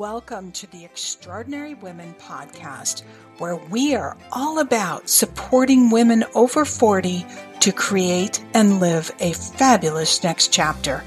Welcome 0.00 0.52
to 0.52 0.66
the 0.68 0.82
Extraordinary 0.82 1.74
Women 1.74 2.14
podcast, 2.18 3.02
where 3.36 3.56
we 3.56 3.94
are 3.94 4.16
all 4.32 4.60
about 4.60 5.10
supporting 5.10 5.90
women 5.90 6.24
over 6.34 6.64
40 6.64 7.26
to 7.60 7.70
create 7.70 8.42
and 8.54 8.80
live 8.80 9.10
a 9.20 9.34
fabulous 9.34 10.24
next 10.24 10.54
chapter. 10.54 11.04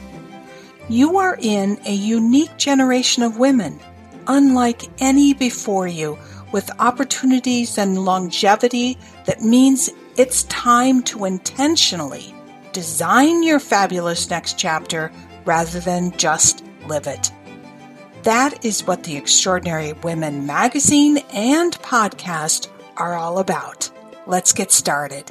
You 0.89 1.17
are 1.17 1.39
in 1.41 1.79
a 1.87 1.91
unique 1.91 2.55
generation 2.57 3.23
of 3.23 3.39
women, 3.39 3.79
unlike 4.27 4.83
any 5.01 5.33
before 5.33 5.87
you, 5.87 6.19
with 6.51 6.69
opportunities 6.79 7.79
and 7.79 8.05
longevity 8.05 8.99
that 9.25 9.41
means 9.41 9.89
it's 10.17 10.43
time 10.43 11.01
to 11.05 11.25
intentionally 11.25 12.35
design 12.73 13.41
your 13.41 13.59
fabulous 13.59 14.29
next 14.29 14.59
chapter 14.59 15.11
rather 15.45 15.79
than 15.79 16.15
just 16.15 16.63
live 16.85 17.07
it. 17.07 17.31
That 18.23 18.63
is 18.63 18.87
what 18.87 19.03
the 19.03 19.17
Extraordinary 19.17 19.91
Women 19.91 20.45
magazine 20.45 21.17
and 21.33 21.73
podcast 21.79 22.69
are 22.95 23.15
all 23.15 23.37
about. 23.37 23.91
Let's 24.25 24.53
get 24.53 24.71
started. 24.71 25.29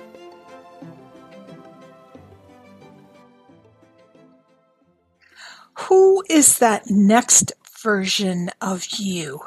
Who 5.79 6.23
is 6.29 6.59
that 6.59 6.91
next 6.91 7.55
version 7.83 8.51
of 8.61 8.85
you? 8.99 9.41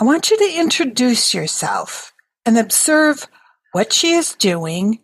I 0.00 0.04
want 0.04 0.32
you 0.32 0.36
to 0.38 0.58
introduce 0.58 1.32
yourself 1.32 2.12
and 2.44 2.58
observe 2.58 3.28
what 3.70 3.92
she 3.92 4.14
is 4.14 4.34
doing, 4.34 4.98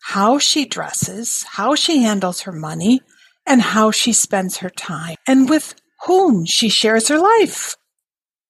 how 0.00 0.38
she 0.38 0.64
dresses, 0.64 1.42
how 1.42 1.74
she 1.74 2.02
handles 2.02 2.40
her 2.42 2.52
money, 2.52 3.02
and 3.46 3.60
how 3.60 3.90
she 3.90 4.14
spends 4.14 4.56
her 4.58 4.70
time, 4.70 5.16
and 5.26 5.50
with 5.50 5.74
whom 6.06 6.44
she 6.44 6.68
shares 6.68 7.08
her 7.08 7.18
life. 7.18 7.76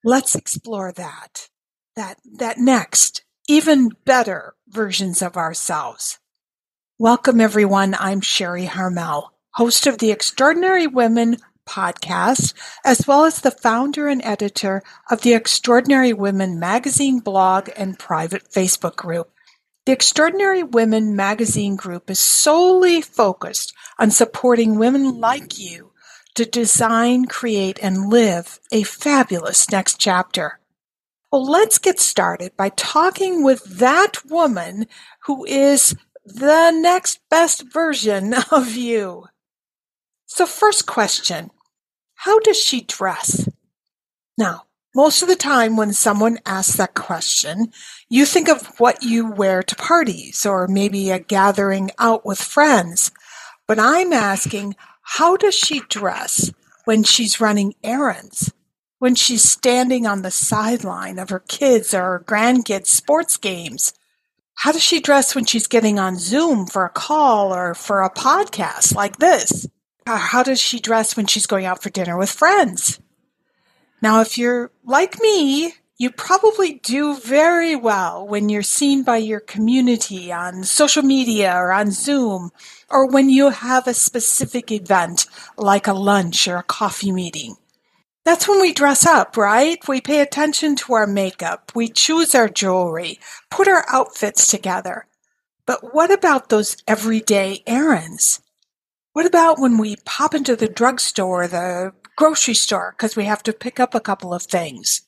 Let's 0.03 0.35
explore 0.35 0.93
that, 0.93 1.49
that, 1.95 2.19
that 2.39 2.59
next, 2.59 3.23
even 3.49 3.91
better 4.05 4.55
versions 4.69 5.23
of 5.23 5.37
ourselves. 5.37 6.19
Welcome 6.99 7.41
everyone. 7.41 7.95
I'm 7.99 8.21
Sherry 8.21 8.67
Harmel, 8.67 9.31
host 9.53 9.87
of 9.87 9.99
the 9.99 10.11
Extraordinary 10.11 10.89
Women 10.89 11.37
podcast, 11.67 12.55
as 12.85 13.07
well 13.07 13.25
as 13.25 13.41
the 13.41 13.53
founder 13.53 14.09
and 14.09 14.23
editor 14.25 14.83
of 15.11 15.23
the 15.23 15.35
Extraordinary 15.35 16.13
Women 16.13 16.59
magazine 16.59 17.21
blog 17.21 17.71
and 17.77 17.99
private 17.99 18.51
Facebook 18.51 18.97
group. 18.97 19.31
The 19.87 19.93
Extraordinary 19.93 20.65
Women 20.65 21.15
magazine 21.15 21.77
group 21.77 22.11
is 22.11 22.19
solely 22.19 23.01
focused 23.01 23.73
on 23.99 24.11
supporting 24.11 24.77
women 24.77 25.21
like 25.21 25.59
you 25.59 25.93
to 26.35 26.45
design, 26.45 27.27
create, 27.27 27.79
and 27.83 28.09
live 28.09 28.61
a 28.73 28.83
fabulous 28.83 29.71
next 29.71 29.99
chapter. 29.99 30.59
Well, 31.31 31.45
let's 31.45 31.79
get 31.79 31.99
started 31.99 32.57
by 32.57 32.69
talking 32.71 33.43
with 33.43 33.65
that 33.65 34.25
woman 34.25 34.87
who 35.27 35.45
is 35.45 35.97
the 36.25 36.71
next 36.71 37.21
best 37.29 37.73
version 37.73 38.35
of 38.51 38.75
you. 38.75 39.25
So, 40.27 40.47
first 40.47 40.87
question 40.87 41.51
How 42.15 42.39
does 42.41 42.61
she 42.61 42.83
dress? 42.83 43.49
Now, 44.39 44.65
most 44.95 45.23
of 45.23 45.29
the 45.29 45.37
time 45.37 45.77
when 45.77 45.93
someone 45.93 46.39
asks 46.47 46.77
that 46.77 46.95
question, 46.95 47.73
you 48.09 48.25
think 48.25 48.49
of 48.49 48.79
what 48.79 49.03
you 49.03 49.29
wear 49.29 49.63
to 49.63 49.75
parties 49.75 50.47
or 50.47 50.69
maybe 50.69 51.11
a 51.11 51.19
gathering 51.19 51.91
out 51.99 52.25
with 52.25 52.41
friends. 52.41 53.11
But 53.67 53.81
I'm 53.81 54.13
asking, 54.13 54.77
how 55.05 55.37
does 55.37 55.55
she 55.55 55.81
dress 55.89 56.53
when 56.85 57.05
she's 57.05 57.41
running 57.41 57.75
errands? 57.85 58.53
When 58.99 59.15
she's 59.15 59.49
standing 59.49 60.07
on 60.07 60.23
the 60.23 60.31
sideline 60.31 61.19
of 61.19 61.29
her 61.29 61.41
kids 61.41 61.93
or 61.93 62.03
her 62.03 62.25
grandkids' 62.27 62.87
sports 62.87 63.37
games? 63.37 63.93
How 64.55 64.73
does 64.73 64.83
she 64.83 65.01
dress 65.01 65.35
when 65.35 65.45
she's 65.45 65.67
getting 65.67 65.99
on 65.99 66.19
Zoom 66.19 66.67
for 66.67 66.85
a 66.85 66.91
call 66.91 67.55
or 67.55 67.75
for 67.75 68.03
a 68.03 68.11
podcast 68.11 68.95
like 68.95 69.19
this? 69.19 69.69
How 70.07 70.43
does 70.43 70.61
she 70.61 70.81
dress 70.81 71.17
when 71.17 71.27
she's 71.27 71.47
going 71.47 71.67
out 71.67 71.83
for 71.83 71.91
dinner 71.91 72.17
with 72.17 72.31
friends? 72.31 72.99
Now, 74.01 74.21
if 74.21 74.39
you're 74.39 74.71
like 74.85 75.21
me, 75.21 75.75
you 75.97 76.11
probably 76.11 76.81
do 76.83 77.17
very 77.17 77.77
well 77.77 78.27
when 78.27 78.49
you're 78.49 78.63
seen 78.63 79.05
by 79.05 79.19
your 79.19 79.39
community 79.41 80.33
on 80.33 80.65
social 80.65 81.05
media 81.05 81.55
or 81.55 81.73
on 81.73 81.93
Zoom 81.93 82.51
or 82.91 83.07
when 83.07 83.31
you 83.31 83.51
have 83.51 83.87
a 83.87 83.95
specific 83.95 84.73
event 84.73 85.27
like 85.57 85.87
a 85.87 85.93
lunch 85.93 86.49
or 86.49 86.57
a 86.57 86.63
coffee 86.65 87.13
meeting. 87.13 87.55
That's 88.25 88.49
when 88.49 88.61
we 88.61 88.73
dress 88.73 89.07
up, 89.07 89.37
right? 89.37 89.79
We 89.87 90.01
pay 90.01 90.21
attention 90.21 90.77
to 90.77 90.95
our 90.95 91.07
makeup. 91.07 91.71
We 91.75 91.89
choose 91.89 92.35
our 92.35 92.49
jewelry, 92.49 93.21
put 93.51 93.69
our 93.69 93.85
outfits 93.89 94.49
together. 94.49 95.07
But 95.67 95.95
what 95.95 96.11
about 96.11 96.49
those 96.49 96.77
everyday 96.89 97.63
errands? 97.67 98.41
What 99.13 99.27
about 99.27 99.61
when 99.61 99.79
we 99.79 99.97
pop 100.05 100.35
into 100.35 100.57
the 100.57 100.69
drugstore 100.69 101.45
or 101.45 101.49
the 101.49 101.93
grocery 102.17 102.55
store 102.55 102.95
because 102.97 103.15
we 103.15 103.27
have 103.27 103.45
to 103.45 103.53
pick 103.53 103.79
up 103.79 103.95
a 103.95 104.01
couple 104.01 104.35
of 104.35 104.43
things? 104.43 105.03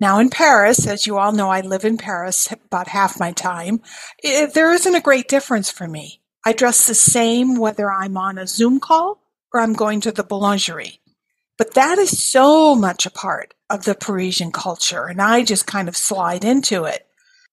Now 0.00 0.18
in 0.18 0.30
Paris, 0.30 0.86
as 0.86 1.06
you 1.06 1.18
all 1.18 1.32
know, 1.32 1.50
I 1.50 1.60
live 1.60 1.84
in 1.84 1.96
Paris 1.96 2.50
about 2.50 2.88
half 2.88 3.20
my 3.20 3.32
time. 3.32 3.80
It, 4.22 4.54
there 4.54 4.72
isn't 4.72 4.94
a 4.94 5.00
great 5.00 5.28
difference 5.28 5.70
for 5.70 5.86
me. 5.86 6.20
I 6.44 6.52
dress 6.52 6.86
the 6.86 6.94
same 6.94 7.56
whether 7.56 7.90
I'm 7.90 8.16
on 8.16 8.36
a 8.36 8.46
Zoom 8.46 8.80
call 8.80 9.22
or 9.52 9.60
I'm 9.60 9.72
going 9.72 10.00
to 10.02 10.12
the 10.12 10.24
boulangerie. 10.24 10.98
But 11.56 11.74
that 11.74 11.98
is 11.98 12.22
so 12.22 12.74
much 12.74 13.06
a 13.06 13.10
part 13.10 13.54
of 13.70 13.84
the 13.84 13.94
Parisian 13.94 14.50
culture, 14.50 15.06
and 15.06 15.22
I 15.22 15.44
just 15.44 15.66
kind 15.66 15.88
of 15.88 15.96
slide 15.96 16.44
into 16.44 16.84
it. 16.84 17.06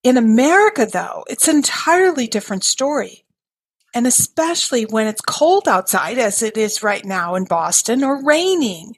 In 0.04 0.18
America, 0.18 0.88
though, 0.92 1.24
it's 1.30 1.48
an 1.48 1.58
entirely 1.58 2.26
different 2.26 2.64
story. 2.64 3.24
And 3.94 4.08
especially 4.08 4.86
when 4.86 5.06
it's 5.06 5.22
cold 5.22 5.68
outside, 5.68 6.18
as 6.18 6.42
it 6.42 6.58
is 6.58 6.82
right 6.82 7.06
now 7.06 7.36
in 7.36 7.46
Boston, 7.46 8.04
or 8.04 8.24
raining, 8.24 8.98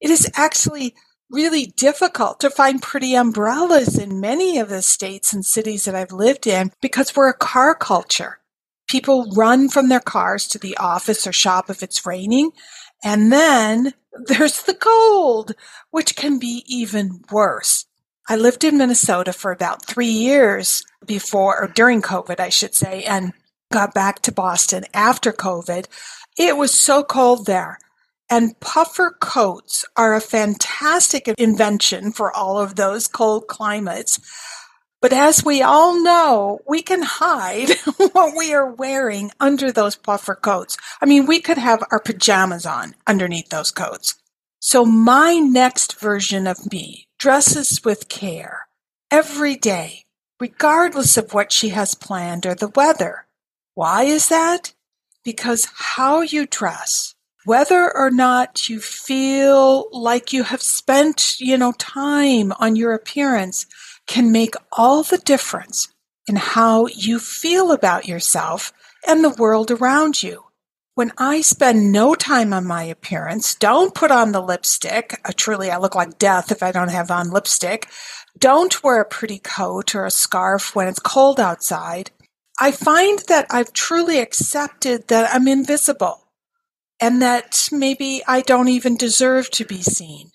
it 0.00 0.10
is 0.10 0.28
actually 0.34 0.94
really 1.32 1.66
difficult 1.66 2.38
to 2.40 2.50
find 2.50 2.82
pretty 2.82 3.14
umbrellas 3.14 3.98
in 3.98 4.20
many 4.20 4.58
of 4.58 4.68
the 4.68 4.82
states 4.82 5.32
and 5.32 5.44
cities 5.44 5.86
that 5.86 5.94
I've 5.94 6.12
lived 6.12 6.46
in 6.46 6.70
because 6.82 7.16
we're 7.16 7.30
a 7.30 7.34
car 7.34 7.74
culture. 7.74 8.38
People 8.88 9.32
run 9.34 9.70
from 9.70 9.88
their 9.88 10.00
cars 10.00 10.46
to 10.48 10.58
the 10.58 10.76
office 10.76 11.26
or 11.26 11.32
shop 11.32 11.70
if 11.70 11.82
it's 11.82 12.06
raining. 12.06 12.50
And 13.02 13.32
then 13.32 13.94
there's 14.26 14.62
the 14.62 14.74
cold, 14.74 15.52
which 15.90 16.14
can 16.14 16.38
be 16.38 16.64
even 16.68 17.22
worse. 17.30 17.86
I 18.28 18.36
lived 18.36 18.62
in 18.62 18.78
Minnesota 18.78 19.32
for 19.32 19.50
about 19.50 19.86
three 19.86 20.06
years 20.06 20.84
before, 21.04 21.60
or 21.60 21.66
during 21.66 22.02
COVID, 22.02 22.38
I 22.38 22.50
should 22.50 22.74
say, 22.74 23.02
and 23.04 23.32
got 23.72 23.94
back 23.94 24.20
to 24.22 24.32
Boston 24.32 24.84
after 24.94 25.32
COVID. 25.32 25.86
It 26.38 26.56
was 26.56 26.72
so 26.72 27.02
cold 27.02 27.46
there. 27.46 27.78
And 28.32 28.58
puffer 28.60 29.14
coats 29.20 29.84
are 29.94 30.14
a 30.14 30.20
fantastic 30.22 31.28
invention 31.36 32.12
for 32.12 32.32
all 32.32 32.58
of 32.58 32.76
those 32.76 33.06
cold 33.06 33.46
climates. 33.46 34.18
But 35.02 35.12
as 35.12 35.44
we 35.44 35.60
all 35.60 36.02
know, 36.02 36.60
we 36.66 36.80
can 36.80 37.02
hide 37.02 37.72
what 38.12 38.34
we 38.34 38.54
are 38.54 38.72
wearing 38.72 39.32
under 39.38 39.70
those 39.70 39.96
puffer 39.96 40.34
coats. 40.34 40.78
I 41.02 41.04
mean, 41.04 41.26
we 41.26 41.40
could 41.42 41.58
have 41.58 41.84
our 41.90 42.00
pajamas 42.00 42.64
on 42.64 42.94
underneath 43.06 43.50
those 43.50 43.70
coats. 43.70 44.14
So 44.60 44.86
my 44.86 45.34
next 45.34 46.00
version 46.00 46.46
of 46.46 46.72
me 46.72 47.08
dresses 47.18 47.84
with 47.84 48.08
care 48.08 48.66
every 49.10 49.56
day, 49.56 50.04
regardless 50.40 51.18
of 51.18 51.34
what 51.34 51.52
she 51.52 51.68
has 51.68 51.94
planned 51.94 52.46
or 52.46 52.54
the 52.54 52.72
weather. 52.74 53.26
Why 53.74 54.04
is 54.04 54.30
that? 54.30 54.72
Because 55.22 55.68
how 55.74 56.22
you 56.22 56.46
dress, 56.46 57.11
whether 57.44 57.94
or 57.94 58.10
not 58.10 58.68
you 58.68 58.80
feel 58.80 59.88
like 59.90 60.32
you 60.32 60.44
have 60.44 60.62
spent, 60.62 61.40
you 61.40 61.58
know, 61.58 61.72
time 61.72 62.52
on 62.58 62.76
your 62.76 62.92
appearance 62.92 63.66
can 64.06 64.30
make 64.30 64.54
all 64.72 65.02
the 65.02 65.18
difference 65.18 65.88
in 66.28 66.36
how 66.36 66.86
you 66.86 67.18
feel 67.18 67.72
about 67.72 68.06
yourself 68.06 68.72
and 69.06 69.24
the 69.24 69.30
world 69.38 69.70
around 69.70 70.22
you. 70.22 70.44
When 70.94 71.12
I 71.16 71.40
spend 71.40 71.90
no 71.90 72.14
time 72.14 72.52
on 72.52 72.66
my 72.66 72.84
appearance, 72.84 73.54
don't 73.54 73.94
put 73.94 74.10
on 74.10 74.32
the 74.32 74.42
lipstick. 74.42 75.18
Uh, 75.24 75.32
truly, 75.34 75.70
I 75.70 75.78
look 75.78 75.94
like 75.94 76.18
death 76.18 76.52
if 76.52 76.62
I 76.62 76.70
don't 76.70 76.90
have 76.90 77.10
on 77.10 77.30
lipstick. 77.30 77.88
Don't 78.38 78.82
wear 78.84 79.00
a 79.00 79.04
pretty 79.04 79.38
coat 79.38 79.94
or 79.94 80.04
a 80.04 80.10
scarf 80.10 80.76
when 80.76 80.86
it's 80.86 80.98
cold 80.98 81.40
outside. 81.40 82.10
I 82.60 82.70
find 82.70 83.20
that 83.28 83.46
I've 83.50 83.72
truly 83.72 84.18
accepted 84.18 85.08
that 85.08 85.34
I'm 85.34 85.48
invisible 85.48 86.21
and 87.00 87.20
that 87.22 87.68
maybe 87.72 88.22
I 88.26 88.40
don't 88.40 88.68
even 88.68 88.96
deserve 88.96 89.50
to 89.52 89.64
be 89.64 89.82
seen. 89.82 90.30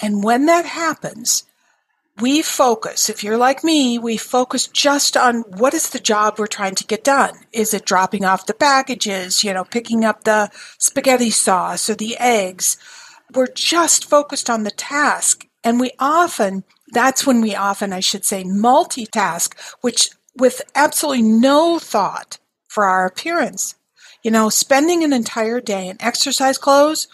And 0.00 0.22
when 0.22 0.46
that 0.46 0.64
happens, 0.64 1.44
we 2.20 2.42
focus, 2.42 3.08
if 3.08 3.22
you're 3.22 3.36
like 3.36 3.62
me, 3.62 3.98
we 3.98 4.16
focus 4.16 4.66
just 4.66 5.16
on 5.16 5.42
what 5.42 5.74
is 5.74 5.90
the 5.90 6.00
job 6.00 6.38
we're 6.38 6.46
trying 6.48 6.74
to 6.76 6.86
get 6.86 7.04
done. 7.04 7.34
Is 7.52 7.72
it 7.72 7.84
dropping 7.84 8.24
off 8.24 8.46
the 8.46 8.54
packages, 8.54 9.44
you 9.44 9.54
know, 9.54 9.64
picking 9.64 10.04
up 10.04 10.24
the 10.24 10.50
spaghetti 10.78 11.30
sauce 11.30 11.88
or 11.88 11.94
the 11.94 12.16
eggs? 12.18 12.76
we're 13.34 13.48
just 13.48 14.08
focused 14.08 14.48
on 14.48 14.64
the 14.64 14.70
task. 14.70 15.46
And 15.64 15.80
we 15.80 15.92
often, 15.98 16.64
that's 16.88 17.26
when 17.26 17.40
we 17.40 17.54
often, 17.54 17.92
I 17.92 18.00
should 18.00 18.24
say, 18.24 18.44
multitask, 18.44 19.54
which 19.80 20.10
with 20.36 20.62
absolutely 20.74 21.22
no 21.22 21.78
thought 21.78 22.38
for 22.68 22.84
our 22.84 23.06
appearance. 23.06 23.74
You 24.28 24.32
know, 24.32 24.50
spending 24.50 25.02
an 25.04 25.14
entire 25.14 25.58
day 25.58 25.88
in 25.88 25.96
exercise 26.00 26.58
clothes 26.58 27.08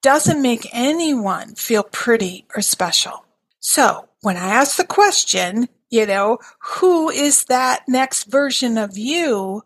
doesn't 0.00 0.40
make 0.40 0.66
anyone 0.72 1.56
feel 1.56 1.82
pretty 1.82 2.46
or 2.56 2.62
special. 2.62 3.26
So 3.60 4.08
when 4.22 4.38
I 4.38 4.48
ask 4.48 4.78
the 4.78 4.86
question, 4.86 5.68
you 5.90 6.06
know, 6.06 6.38
who 6.78 7.10
is 7.10 7.44
that 7.50 7.82
next 7.86 8.24
version 8.30 8.78
of 8.78 8.96
you? 8.96 9.64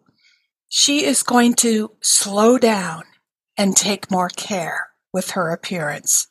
She 0.68 1.04
is 1.04 1.22
going 1.22 1.54
to 1.62 1.92
slow 2.00 2.58
down 2.58 3.04
and 3.56 3.76
take 3.76 4.10
more 4.10 4.30
care 4.30 4.88
with 5.12 5.30
her 5.30 5.50
appearance. 5.50 6.26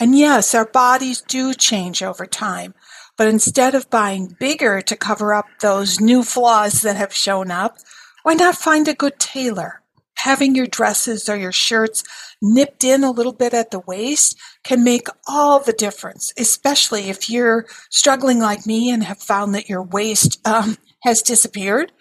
And 0.00 0.18
yes, 0.18 0.56
our 0.56 0.66
bodies 0.66 1.20
do 1.20 1.54
change 1.54 2.02
over 2.02 2.26
time, 2.26 2.74
but 3.16 3.28
instead 3.28 3.76
of 3.76 3.90
buying 3.90 4.36
bigger 4.40 4.80
to 4.80 4.96
cover 4.96 5.34
up 5.34 5.46
those 5.60 6.00
new 6.00 6.24
flaws 6.24 6.82
that 6.82 6.96
have 6.96 7.14
shown 7.14 7.52
up, 7.52 7.78
why 8.24 8.34
not 8.34 8.56
find 8.56 8.88
a 8.88 8.92
good 8.92 9.20
tailor? 9.20 9.79
Having 10.22 10.54
your 10.54 10.66
dresses 10.66 11.28
or 11.28 11.36
your 11.36 11.52
shirts 11.52 12.04
nipped 12.42 12.84
in 12.84 13.04
a 13.04 13.10
little 13.10 13.32
bit 13.32 13.54
at 13.54 13.70
the 13.70 13.80
waist 13.80 14.38
can 14.64 14.84
make 14.84 15.08
all 15.26 15.60
the 15.60 15.72
difference, 15.72 16.32
especially 16.38 17.08
if 17.08 17.30
you're 17.30 17.66
struggling 17.90 18.38
like 18.38 18.66
me 18.66 18.90
and 18.90 19.04
have 19.04 19.18
found 19.18 19.54
that 19.54 19.68
your 19.68 19.82
waist 19.82 20.46
um, 20.46 20.76
has 21.02 21.22
disappeared. 21.22 21.92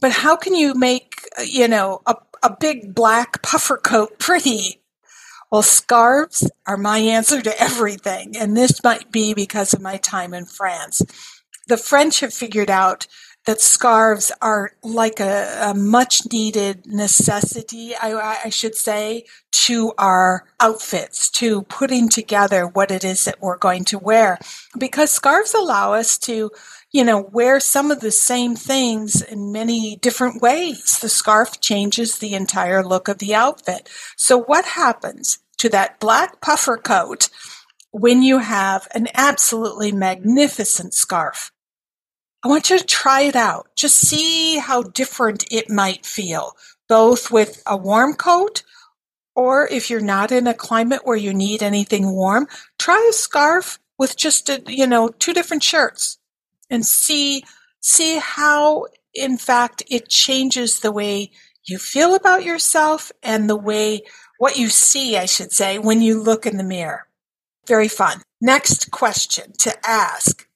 But 0.00 0.12
how 0.12 0.36
can 0.36 0.54
you 0.54 0.74
make, 0.74 1.14
you 1.44 1.68
know, 1.68 2.02
a, 2.06 2.16
a 2.42 2.56
big 2.58 2.94
black 2.94 3.42
puffer 3.42 3.76
coat 3.78 4.18
pretty? 4.18 4.82
Well, 5.50 5.62
scarves 5.62 6.50
are 6.66 6.76
my 6.76 6.98
answer 6.98 7.40
to 7.40 7.60
everything. 7.60 8.36
And 8.36 8.56
this 8.56 8.84
might 8.84 9.10
be 9.10 9.32
because 9.32 9.72
of 9.72 9.80
my 9.80 9.96
time 9.96 10.34
in 10.34 10.44
France. 10.44 11.02
The 11.66 11.78
French 11.78 12.20
have 12.20 12.34
figured 12.34 12.70
out 12.70 13.06
that 13.48 13.62
scarves 13.62 14.30
are 14.42 14.72
like 14.82 15.20
a, 15.20 15.70
a 15.70 15.74
much 15.74 16.30
needed 16.30 16.86
necessity, 16.86 17.94
I, 17.96 18.40
I, 18.44 18.50
should 18.50 18.74
say, 18.74 19.24
to 19.64 19.94
our 19.96 20.44
outfits, 20.60 21.30
to 21.30 21.62
putting 21.62 22.10
together 22.10 22.66
what 22.66 22.90
it 22.90 23.04
is 23.04 23.24
that 23.24 23.40
we're 23.40 23.56
going 23.56 23.86
to 23.86 23.98
wear. 23.98 24.38
Because 24.78 25.10
scarves 25.10 25.54
allow 25.54 25.94
us 25.94 26.18
to, 26.18 26.50
you 26.92 27.02
know, 27.02 27.22
wear 27.22 27.58
some 27.58 27.90
of 27.90 28.00
the 28.00 28.10
same 28.10 28.54
things 28.54 29.22
in 29.22 29.50
many 29.50 29.96
different 29.96 30.42
ways. 30.42 30.98
The 31.00 31.08
scarf 31.08 31.58
changes 31.58 32.18
the 32.18 32.34
entire 32.34 32.84
look 32.84 33.08
of 33.08 33.16
the 33.16 33.34
outfit. 33.34 33.88
So 34.18 34.36
what 34.36 34.66
happens 34.66 35.38
to 35.56 35.70
that 35.70 36.00
black 36.00 36.42
puffer 36.42 36.76
coat 36.76 37.30
when 37.92 38.22
you 38.22 38.40
have 38.40 38.88
an 38.94 39.08
absolutely 39.14 39.90
magnificent 39.90 40.92
scarf? 40.92 41.50
I 42.44 42.48
want 42.48 42.70
you 42.70 42.78
to 42.78 42.84
try 42.84 43.22
it 43.22 43.36
out. 43.36 43.68
Just 43.76 43.96
see 43.98 44.58
how 44.58 44.82
different 44.82 45.44
it 45.50 45.70
might 45.70 46.06
feel, 46.06 46.52
both 46.88 47.30
with 47.30 47.62
a 47.66 47.76
warm 47.76 48.14
coat 48.14 48.62
or 49.38 49.68
if 49.68 49.88
you're 49.88 50.00
not 50.00 50.32
in 50.32 50.48
a 50.48 50.52
climate 50.52 51.02
where 51.04 51.16
you 51.16 51.32
need 51.32 51.62
anything 51.62 52.10
warm, 52.10 52.48
try 52.76 53.06
a 53.08 53.12
scarf 53.12 53.78
with 53.96 54.16
just 54.16 54.48
a, 54.48 54.60
you 54.66 54.84
know, 54.84 55.10
two 55.10 55.32
different 55.32 55.62
shirts 55.62 56.18
and 56.70 56.84
see 56.84 57.44
see 57.80 58.18
how 58.18 58.86
in 59.14 59.38
fact 59.38 59.84
it 59.88 60.08
changes 60.08 60.80
the 60.80 60.90
way 60.90 61.30
you 61.64 61.78
feel 61.78 62.16
about 62.16 62.42
yourself 62.42 63.12
and 63.22 63.48
the 63.48 63.56
way 63.56 64.02
what 64.38 64.58
you 64.58 64.68
see, 64.70 65.16
I 65.16 65.26
should 65.26 65.52
say, 65.52 65.78
when 65.78 66.02
you 66.02 66.20
look 66.20 66.44
in 66.44 66.56
the 66.56 66.64
mirror. 66.64 67.06
Very 67.68 67.86
fun. 67.86 68.22
Next 68.40 68.90
question 68.90 69.52
to 69.58 69.72
ask 69.88 70.47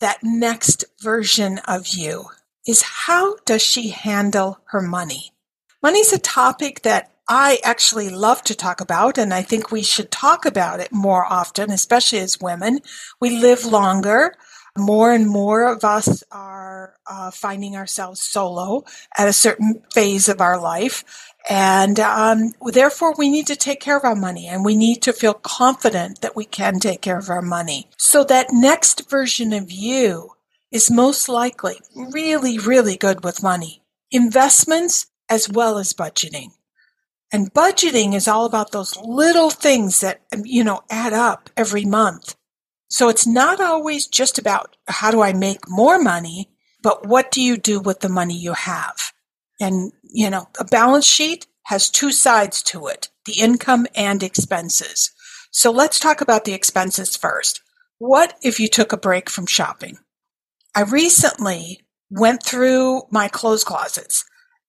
that 0.00 0.18
next 0.22 0.84
version 1.00 1.58
of 1.66 1.88
you 1.88 2.26
is 2.66 2.82
how 2.82 3.36
does 3.44 3.62
she 3.62 3.88
handle 3.90 4.60
her 4.66 4.82
money? 4.82 5.32
Money's 5.82 6.12
a 6.12 6.18
topic 6.18 6.82
that 6.82 7.12
I 7.28 7.58
actually 7.62 8.10
love 8.10 8.42
to 8.44 8.56
talk 8.56 8.80
about, 8.80 9.16
and 9.16 9.32
I 9.32 9.42
think 9.42 9.70
we 9.70 9.82
should 9.82 10.10
talk 10.10 10.44
about 10.44 10.80
it 10.80 10.92
more 10.92 11.24
often, 11.24 11.70
especially 11.70 12.18
as 12.18 12.40
women. 12.40 12.80
We 13.20 13.38
live 13.38 13.64
longer. 13.64 14.34
More 14.76 15.12
and 15.12 15.28
more 15.28 15.72
of 15.72 15.84
us 15.84 16.22
are 16.30 16.94
uh, 17.06 17.30
finding 17.30 17.76
ourselves 17.76 18.20
solo 18.20 18.84
at 19.16 19.28
a 19.28 19.32
certain 19.32 19.82
phase 19.92 20.28
of 20.28 20.40
our 20.40 20.60
life. 20.60 21.29
And 21.48 21.98
um, 21.98 22.52
therefore, 22.72 23.14
we 23.16 23.28
need 23.28 23.46
to 23.48 23.56
take 23.56 23.80
care 23.80 23.96
of 23.96 24.04
our 24.04 24.14
money 24.14 24.46
and 24.46 24.64
we 24.64 24.76
need 24.76 25.02
to 25.02 25.12
feel 25.12 25.34
confident 25.34 26.20
that 26.20 26.36
we 26.36 26.44
can 26.44 26.78
take 26.78 27.00
care 27.00 27.18
of 27.18 27.30
our 27.30 27.42
money. 27.42 27.88
So 27.96 28.24
that 28.24 28.48
next 28.52 29.08
version 29.08 29.52
of 29.52 29.70
you 29.70 30.32
is 30.70 30.90
most 30.90 31.28
likely 31.28 31.80
really, 31.94 32.58
really 32.58 32.96
good 32.96 33.24
with 33.24 33.42
money, 33.42 33.82
investments 34.10 35.06
as 35.28 35.48
well 35.48 35.78
as 35.78 35.92
budgeting. 35.92 36.50
And 37.32 37.52
budgeting 37.54 38.14
is 38.14 38.28
all 38.28 38.44
about 38.44 38.72
those 38.72 38.96
little 38.98 39.50
things 39.50 40.00
that, 40.00 40.20
you 40.44 40.64
know, 40.64 40.82
add 40.90 41.12
up 41.12 41.48
every 41.56 41.84
month. 41.84 42.34
So 42.88 43.08
it's 43.08 43.26
not 43.26 43.60
always 43.60 44.06
just 44.08 44.38
about 44.38 44.76
how 44.88 45.12
do 45.12 45.22
I 45.22 45.32
make 45.32 45.68
more 45.68 46.02
money, 46.02 46.50
but 46.82 47.06
what 47.06 47.30
do 47.30 47.40
you 47.40 47.56
do 47.56 47.78
with 47.80 48.00
the 48.00 48.08
money 48.08 48.36
you 48.36 48.52
have? 48.52 49.09
And, 49.60 49.92
you 50.02 50.30
know, 50.30 50.48
a 50.58 50.64
balance 50.64 51.06
sheet 51.06 51.46
has 51.64 51.90
two 51.90 52.10
sides 52.10 52.62
to 52.64 52.86
it, 52.86 53.08
the 53.26 53.38
income 53.38 53.86
and 53.94 54.22
expenses. 54.22 55.12
So 55.52 55.70
let's 55.70 56.00
talk 56.00 56.20
about 56.20 56.44
the 56.44 56.54
expenses 56.54 57.16
first. 57.16 57.60
What 57.98 58.34
if 58.42 58.58
you 58.58 58.66
took 58.66 58.92
a 58.92 58.96
break 58.96 59.28
from 59.28 59.46
shopping? 59.46 59.98
I 60.74 60.82
recently 60.82 61.82
went 62.10 62.42
through 62.42 63.02
my 63.10 63.28
clothes 63.28 63.64
closets 63.64 64.24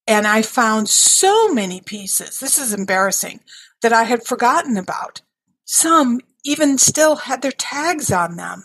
and 0.07 0.27
I 0.27 0.41
found 0.41 0.89
so 0.89 1.53
many 1.53 1.79
pieces. 1.79 2.39
This 2.39 2.57
is 2.57 2.73
embarrassing 2.73 3.39
that 3.81 3.93
I 3.93 4.03
had 4.03 4.25
forgotten 4.25 4.77
about. 4.77 5.21
Some 5.65 6.19
even 6.43 6.77
still 6.77 7.15
had 7.15 7.41
their 7.41 7.51
tags 7.51 8.11
on 8.11 8.35
them. 8.35 8.63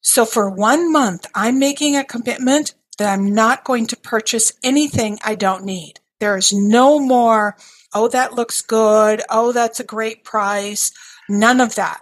So 0.00 0.24
for 0.24 0.50
one 0.50 0.90
month, 0.90 1.26
I'm 1.34 1.58
making 1.58 1.96
a 1.96 2.04
commitment 2.04 2.74
that 2.98 3.12
I'm 3.12 3.34
not 3.34 3.64
going 3.64 3.86
to 3.88 3.96
purchase 3.96 4.52
anything 4.62 5.18
I 5.24 5.34
don't 5.34 5.64
need. 5.64 6.00
There 6.20 6.36
is 6.36 6.52
no 6.52 6.98
more, 6.98 7.56
oh, 7.94 8.08
that 8.08 8.34
looks 8.34 8.62
good. 8.62 9.22
Oh, 9.28 9.52
that's 9.52 9.80
a 9.80 9.84
great 9.84 10.24
price. 10.24 10.92
None 11.28 11.60
of 11.60 11.74
that. 11.74 12.00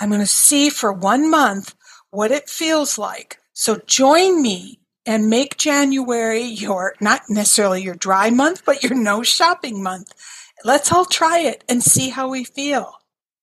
I'm 0.00 0.10
going 0.10 0.20
to 0.20 0.26
see 0.26 0.70
for 0.70 0.92
one 0.92 1.30
month 1.30 1.74
what 2.10 2.30
it 2.30 2.48
feels 2.48 2.98
like. 2.98 3.38
So 3.52 3.80
join 3.86 4.42
me 4.42 4.80
and 5.06 5.30
make 5.30 5.56
January 5.56 6.42
your, 6.42 6.94
not 7.00 7.22
necessarily 7.28 7.82
your 7.82 7.94
dry 7.94 8.30
month, 8.30 8.64
but 8.64 8.82
your 8.82 8.94
no 8.94 9.22
shopping 9.22 9.82
month. 9.82 10.12
Let's 10.64 10.92
all 10.92 11.06
try 11.06 11.40
it 11.40 11.64
and 11.68 11.82
see 11.82 12.10
how 12.10 12.28
we 12.28 12.44
feel. 12.44 12.92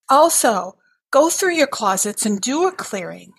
Also, 0.07 0.77
go 1.11 1.29
through 1.29 1.55
your 1.55 1.67
closets 1.67 2.25
and 2.25 2.39
do 2.39 2.67
a 2.67 2.71
clearing 2.71 3.33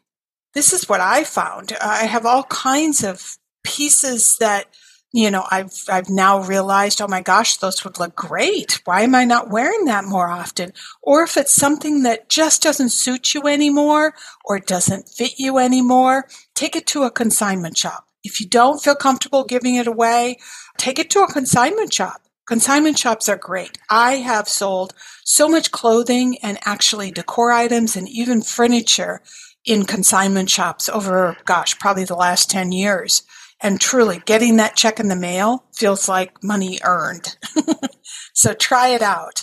this 0.56 0.72
is 0.72 0.88
what 0.88 1.00
I 1.02 1.22
found. 1.22 1.75
I 1.82 2.06
have 2.06 2.25
all 2.25 2.44
kinds 2.44 3.04
of 3.04 3.36
pieces 3.62 4.38
that 4.40 4.64
you 5.12 5.30
know 5.30 5.44
I've 5.50 5.72
I've 5.88 6.08
now 6.08 6.42
realized, 6.42 7.02
oh 7.02 7.08
my 7.08 7.20
gosh, 7.20 7.58
those 7.58 7.84
would 7.84 7.98
look 7.98 8.16
great. 8.16 8.80
Why 8.86 9.02
am 9.02 9.14
I 9.14 9.26
not 9.26 9.50
wearing 9.50 9.84
that 9.84 10.06
more 10.06 10.28
often? 10.28 10.72
Or 11.02 11.22
if 11.22 11.36
it's 11.36 11.52
something 11.52 12.04
that 12.04 12.30
just 12.30 12.62
doesn't 12.62 12.88
suit 12.88 13.34
you 13.34 13.46
anymore 13.46 14.14
or 14.46 14.58
doesn't 14.58 15.10
fit 15.10 15.38
you 15.38 15.58
anymore, 15.58 16.26
take 16.54 16.75
it 16.75 16.86
to 16.88 17.02
a 17.02 17.10
consignment 17.10 17.76
shop. 17.76 18.06
If 18.25 18.40
you 18.40 18.48
don't 18.48 18.82
feel 18.82 18.96
comfortable 18.96 19.44
giving 19.44 19.75
it 19.75 19.86
away, 19.86 20.38
take 20.78 20.98
it 20.98 21.10
to 21.10 21.20
a 21.20 21.32
consignment 21.32 21.92
shop. 21.92 22.22
Consignment 22.48 22.96
shops 22.96 23.28
are 23.28 23.36
great. 23.36 23.76
I 23.90 24.16
have 24.16 24.48
sold 24.48 24.94
so 25.25 25.48
much 25.48 25.72
clothing 25.72 26.38
and 26.42 26.58
actually 26.64 27.10
decor 27.10 27.50
items 27.50 27.96
and 27.96 28.08
even 28.08 28.40
furniture 28.40 29.20
in 29.66 29.85
consignment 29.85 30.49
shops 30.49 30.88
over, 30.88 31.37
gosh, 31.44 31.78
probably 31.78 32.04
the 32.04 32.14
last 32.14 32.49
10 32.50 32.73
years. 32.73 33.23
And 33.61 33.80
truly, 33.80 34.23
getting 34.25 34.56
that 34.56 34.76
check 34.76 35.00
in 35.00 35.08
the 35.08 35.16
mail 35.16 35.64
feels 35.75 36.08
like 36.08 36.42
money 36.42 36.78
earned. 36.85 37.37
so 38.35 38.54
try 38.54 38.88
it 38.88 39.02
out. 39.02 39.42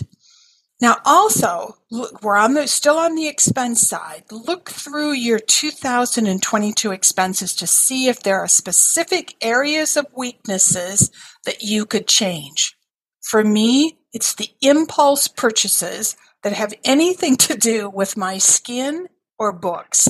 Now, 0.80 0.98
also, 1.04 1.76
look, 1.90 2.22
we're 2.22 2.36
on 2.36 2.54
the 2.54 2.66
still 2.66 2.98
on 2.98 3.14
the 3.14 3.28
expense 3.28 3.86
side. 3.86 4.24
Look 4.30 4.70
through 4.70 5.12
your 5.12 5.38
2022 5.38 6.90
expenses 6.90 7.54
to 7.54 7.66
see 7.66 8.08
if 8.08 8.22
there 8.22 8.38
are 8.38 8.48
specific 8.48 9.34
areas 9.40 9.96
of 9.96 10.06
weaknesses 10.16 11.10
that 11.44 11.62
you 11.62 11.86
could 11.86 12.06
change. 12.06 12.76
For 13.22 13.42
me, 13.42 13.98
it's 14.12 14.34
the 14.34 14.50
impulse 14.60 15.26
purchases 15.26 16.16
that 16.42 16.52
have 16.52 16.74
anything 16.84 17.36
to 17.36 17.56
do 17.56 17.88
with 17.88 18.16
my 18.16 18.38
skin 18.38 19.08
or 19.44 19.52
books. 19.52 20.08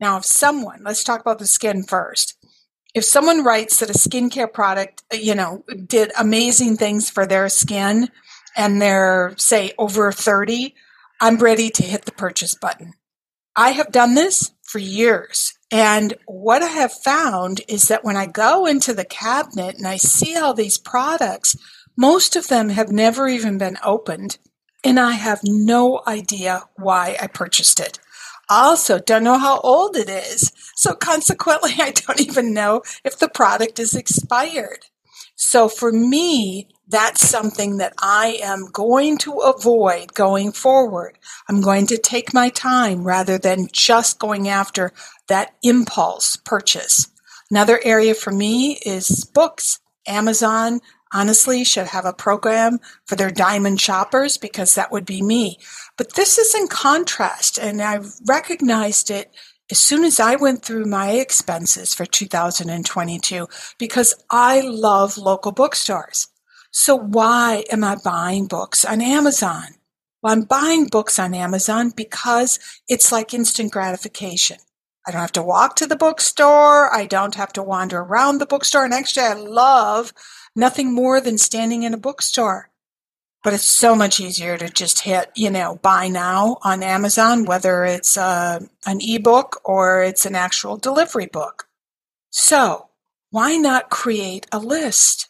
Now, 0.00 0.18
if 0.18 0.24
someone, 0.24 0.82
let's 0.84 1.04
talk 1.04 1.20
about 1.20 1.38
the 1.38 1.46
skin 1.46 1.82
first. 1.82 2.36
If 2.94 3.04
someone 3.04 3.44
writes 3.44 3.78
that 3.78 3.90
a 3.90 3.94
skincare 3.94 4.52
product, 4.52 5.02
you 5.12 5.34
know, 5.34 5.64
did 5.86 6.10
amazing 6.18 6.76
things 6.76 7.08
for 7.08 7.26
their 7.26 7.48
skin 7.48 8.08
and 8.56 8.82
they're, 8.82 9.34
say, 9.36 9.72
over 9.78 10.10
30, 10.10 10.74
I'm 11.20 11.36
ready 11.36 11.70
to 11.70 11.82
hit 11.82 12.04
the 12.04 12.12
purchase 12.12 12.54
button. 12.54 12.94
I 13.54 13.70
have 13.70 13.92
done 13.92 14.14
this 14.14 14.52
for 14.62 14.78
years. 14.78 15.54
And 15.70 16.14
what 16.26 16.62
I 16.62 16.68
have 16.68 16.92
found 16.92 17.60
is 17.68 17.88
that 17.88 18.04
when 18.04 18.16
I 18.16 18.26
go 18.26 18.66
into 18.66 18.92
the 18.92 19.04
cabinet 19.04 19.76
and 19.76 19.86
I 19.86 19.96
see 19.96 20.36
all 20.36 20.54
these 20.54 20.78
products, 20.78 21.56
most 21.96 22.34
of 22.34 22.48
them 22.48 22.70
have 22.70 22.90
never 22.90 23.28
even 23.28 23.58
been 23.58 23.76
opened. 23.84 24.38
And 24.82 24.98
I 24.98 25.12
have 25.12 25.40
no 25.44 26.00
idea 26.06 26.62
why 26.76 27.16
I 27.20 27.26
purchased 27.26 27.78
it. 27.78 27.98
Also 28.50 28.98
don't 28.98 29.24
know 29.24 29.38
how 29.38 29.60
old 29.60 29.96
it 29.96 30.10
is. 30.10 30.52
So 30.76 30.94
consequently, 30.94 31.72
I 31.78 31.92
don't 31.92 32.20
even 32.20 32.54
know 32.54 32.82
if 33.04 33.18
the 33.18 33.30
product 33.30 33.78
is 33.78 33.94
expired. 33.94 34.86
So 35.36 35.68
for 35.68 35.92
me, 35.92 36.68
that's 36.88 37.26
something 37.26 37.78
that 37.78 37.94
I 38.02 38.38
am 38.42 38.66
going 38.72 39.18
to 39.18 39.38
avoid 39.38 40.14
going 40.14 40.52
forward. 40.52 41.18
I'm 41.48 41.62
going 41.62 41.86
to 41.88 41.98
take 41.98 42.34
my 42.34 42.50
time 42.50 43.04
rather 43.04 43.38
than 43.38 43.68
just 43.72 44.18
going 44.18 44.48
after 44.48 44.92
that 45.28 45.54
impulse 45.62 46.36
purchase. 46.36 47.08
Another 47.50 47.80
area 47.84 48.14
for 48.14 48.32
me 48.32 48.78
is 48.84 49.24
books. 49.24 49.80
Amazon 50.06 50.80
honestly 51.12 51.64
should 51.64 51.88
have 51.88 52.04
a 52.04 52.12
program 52.12 52.78
for 53.06 53.16
their 53.16 53.30
diamond 53.30 53.80
shoppers 53.80 54.36
because 54.36 54.74
that 54.74 54.92
would 54.92 55.04
be 55.04 55.22
me. 55.22 55.58
But 55.96 56.14
this 56.14 56.38
is 56.38 56.54
in 56.54 56.68
contrast, 56.68 57.58
and 57.58 57.82
I 57.82 58.00
recognized 58.26 59.10
it 59.10 59.34
as 59.70 59.78
soon 59.78 60.04
as 60.04 60.18
I 60.18 60.36
went 60.36 60.64
through 60.64 60.86
my 60.86 61.12
expenses 61.12 61.94
for 61.94 62.04
2022 62.04 63.48
because 63.78 64.14
I 64.30 64.60
love 64.60 65.16
local 65.16 65.52
bookstores. 65.52 66.28
So 66.72 66.96
why 66.96 67.64
am 67.70 67.84
I 67.84 67.96
buying 68.04 68.46
books 68.46 68.84
on 68.84 69.00
Amazon? 69.00 69.76
Well, 70.22 70.32
I'm 70.32 70.42
buying 70.42 70.86
books 70.86 71.18
on 71.18 71.34
Amazon 71.34 71.92
because 71.96 72.58
it's 72.88 73.10
like 73.10 73.32
instant 73.32 73.72
gratification. 73.72 74.58
I 75.06 75.12
don't 75.12 75.20
have 75.20 75.32
to 75.32 75.42
walk 75.42 75.76
to 75.76 75.86
the 75.86 75.96
bookstore. 75.96 76.94
I 76.94 77.06
don't 77.06 77.34
have 77.34 77.52
to 77.54 77.62
wander 77.62 78.00
around 78.00 78.38
the 78.38 78.46
bookstore. 78.46 78.84
And 78.84 78.92
actually, 78.92 79.26
I 79.26 79.32
love 79.32 80.12
nothing 80.54 80.92
more 80.92 81.20
than 81.20 81.38
standing 81.38 81.82
in 81.82 81.94
a 81.94 81.98
bookstore. 81.98 82.70
But 83.42 83.54
it's 83.54 83.64
so 83.64 83.96
much 83.96 84.20
easier 84.20 84.58
to 84.58 84.68
just 84.68 85.00
hit, 85.00 85.30
you 85.34 85.50
know, 85.50 85.76
buy 85.80 86.08
now 86.08 86.58
on 86.62 86.82
Amazon, 86.82 87.46
whether 87.46 87.84
it's 87.84 88.18
uh, 88.18 88.60
an 88.84 88.98
ebook 89.00 89.62
or 89.64 90.02
it's 90.02 90.26
an 90.26 90.34
actual 90.34 90.76
delivery 90.76 91.26
book. 91.26 91.66
So 92.28 92.90
why 93.30 93.56
not 93.56 93.88
create 93.88 94.46
a 94.52 94.58
list? 94.58 95.28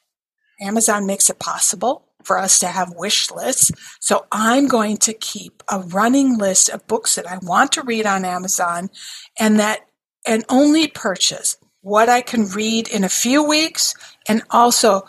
Amazon 0.61 1.07
makes 1.07 1.31
it 1.31 1.39
possible 1.39 2.09
for 2.25 2.39
us 2.39 2.59
to 2.59 2.67
have 2.67 2.95
wish 2.97 3.31
lists. 3.31 3.71
So 4.00 4.27
I'm 4.33 4.69
going 4.69 4.97
to 4.99 5.15
keep 5.15 5.62
a 5.69 5.81
running 5.81 6.37
list 6.37 6.69
of 6.69 6.87
books 6.87 7.15
that 7.15 7.31
I 7.31 7.39
want 7.39 7.73
to 7.73 7.83
read 7.83 8.07
on 8.07 8.25
Amazon 8.25 8.91
and 9.39 9.59
that 9.59 9.87
and 10.27 10.45
only 10.49 10.87
purchase 10.87 11.57
what 11.82 12.08
I 12.08 12.20
can 12.20 12.46
read 12.46 12.88
in 12.88 13.04
a 13.04 13.08
few 13.08 13.42
weeks 13.42 13.94
and 14.28 14.42
also 14.50 15.02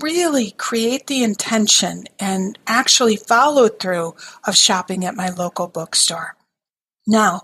really 0.00 0.52
create 0.52 1.06
the 1.06 1.22
intention 1.22 2.04
and 2.18 2.58
actually 2.66 3.16
follow 3.16 3.68
through 3.68 4.14
of 4.46 4.56
shopping 4.56 5.04
at 5.04 5.14
my 5.14 5.28
local 5.30 5.68
bookstore. 5.68 6.36
Now, 7.06 7.42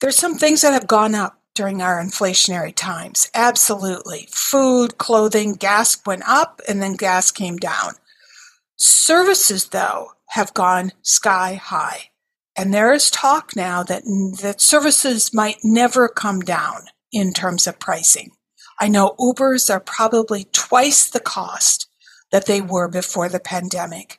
there's 0.00 0.16
some 0.16 0.34
things 0.34 0.60
that 0.60 0.72
have 0.72 0.86
gone 0.86 1.14
up 1.14 1.40
during 1.54 1.80
our 1.80 2.02
inflationary 2.02 2.74
times. 2.74 3.30
Absolutely. 3.32 4.28
Food, 4.30 4.98
clothing, 4.98 5.54
gas 5.54 5.96
went 6.04 6.24
up 6.28 6.60
and 6.68 6.82
then 6.82 6.96
gas 6.96 7.30
came 7.30 7.56
down. 7.56 7.92
Services, 8.76 9.68
though, 9.68 10.08
have 10.30 10.52
gone 10.52 10.92
sky 11.02 11.54
high. 11.54 12.10
And 12.56 12.74
there 12.74 12.92
is 12.92 13.10
talk 13.10 13.56
now 13.56 13.82
that, 13.84 14.02
that 14.42 14.60
services 14.60 15.32
might 15.32 15.58
never 15.62 16.08
come 16.08 16.40
down 16.40 16.86
in 17.14 17.32
terms 17.32 17.66
of 17.66 17.78
pricing. 17.78 18.32
I 18.80 18.88
know 18.88 19.14
Ubers 19.18 19.72
are 19.72 19.80
probably 19.80 20.48
twice 20.52 21.08
the 21.08 21.20
cost 21.20 21.88
that 22.32 22.46
they 22.46 22.60
were 22.60 22.88
before 22.88 23.28
the 23.28 23.40
pandemic. 23.40 24.18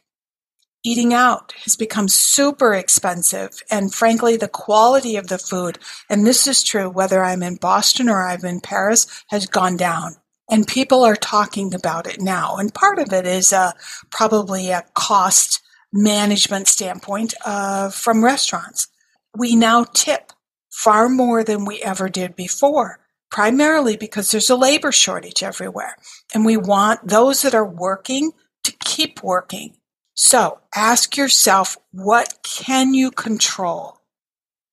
Eating 0.84 1.14
out 1.14 1.52
has 1.64 1.76
become 1.76 2.08
super 2.08 2.74
expensive 2.74 3.62
and 3.70 3.94
frankly 3.94 4.38
the 4.38 4.48
quality 4.48 5.18
of 5.18 5.28
the 5.28 5.40
food 5.40 5.80
and 6.10 6.26
this 6.26 6.46
is 6.46 6.62
true 6.62 6.90
whether 6.90 7.24
i'm 7.24 7.42
in 7.42 7.56
boston 7.56 8.08
or 8.08 8.22
i'm 8.22 8.46
in 8.46 8.62
paris 8.62 9.08
has 9.30 9.48
gone 9.48 9.76
down. 9.76 10.16
And 10.48 10.68
people 10.68 11.04
are 11.04 11.16
talking 11.16 11.74
about 11.74 12.06
it 12.06 12.22
now 12.22 12.56
and 12.58 12.72
part 12.72 13.00
of 13.00 13.12
it 13.12 13.26
is 13.26 13.52
uh, 13.52 13.72
probably 14.12 14.70
a 14.70 14.86
cost 14.94 15.60
management 15.92 16.68
standpoint 16.68 17.34
uh, 17.44 17.90
from 17.90 18.24
restaurants. 18.24 18.88
We 19.36 19.56
now 19.56 19.86
tip 19.86 20.32
far 20.76 21.10
more 21.10 21.44
than 21.44 21.66
we 21.66 21.82
ever 21.82 22.10
did 22.10 22.36
before 22.36 23.00
primarily 23.32 23.98
because 23.98 24.32
there's 24.32 24.50
a 24.50 24.56
labor 24.56 24.92
shortage 24.92 25.44
everywhere 25.44 25.96
and 26.34 26.46
we 26.46 26.58
want 26.58 27.08
those 27.08 27.42
that 27.42 27.56
are 27.56 27.66
working 27.66 28.32
to 28.64 28.72
keep 28.80 29.24
working 29.24 29.76
so 30.16 30.60
ask 30.74 31.18
yourself, 31.18 31.78
what 31.92 32.40
can 32.42 32.94
you 32.94 33.12
control? 33.12 34.00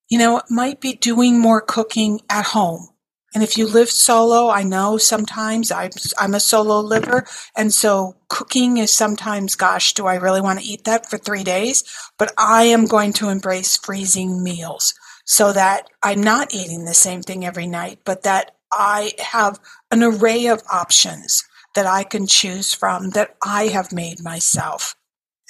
You 0.09 0.19
know, 0.19 0.39
it 0.39 0.45
might 0.49 0.81
be 0.81 0.95
doing 0.95 1.39
more 1.39 1.61
cooking 1.61 2.21
at 2.31 2.47
home. 2.47 2.89
And 3.35 3.43
if 3.43 3.57
you 3.57 3.67
live 3.67 3.91
solo, 3.91 4.51
I 4.51 4.63
know 4.63 4.99
sometimes 4.99 5.73
I'm, 5.73 5.91
I'm 6.19 6.35
a 6.35 6.41
solo 6.41 6.81
liver. 6.81 7.27
And 7.57 7.73
so 7.73 8.15
cooking 8.29 8.77
is 8.77 8.93
sometimes, 8.93 9.57
gosh, 9.57 9.95
do 9.95 10.07
I 10.07 10.17
really 10.17 10.43
want 10.43 10.61
to 10.61 10.67
eat 10.67 10.85
that 10.85 11.09
for 11.09 11.17
three 11.17 11.43
days? 11.43 11.83
But 12.19 12.33
I 12.39 12.65
am 12.65 12.85
going 12.85 13.15
to 13.15 13.31
embrace 13.31 13.77
freezing 13.77 14.43
meals 14.43 14.95
so 15.25 15.53
that 15.53 15.89
I'm 16.03 16.23
not 16.23 16.55
eating 16.55 16.85
the 16.85 16.95
same 16.95 17.23
thing 17.23 17.45
every 17.45 17.67
night, 17.67 18.01
but 18.05 18.23
that 18.23 18.57
I 18.73 19.13
have 19.19 19.61
an 19.91 20.03
array 20.03 20.47
of 20.47 20.63
options 20.73 21.45
that 21.75 21.87
I 21.87 22.05
can 22.05 22.27
choose 22.27 22.75
from 22.75 23.11
that 23.11 23.37
I 23.45 23.69
have 23.69 23.93
made 23.93 24.23
myself. 24.23 24.95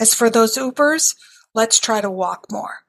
As 0.01 0.15
for 0.15 0.31
those 0.31 0.57
Ubers, 0.57 1.17
let's 1.55 1.79
try 1.79 2.01
to 2.01 2.11
walk 2.11 2.47
more. 2.51 2.81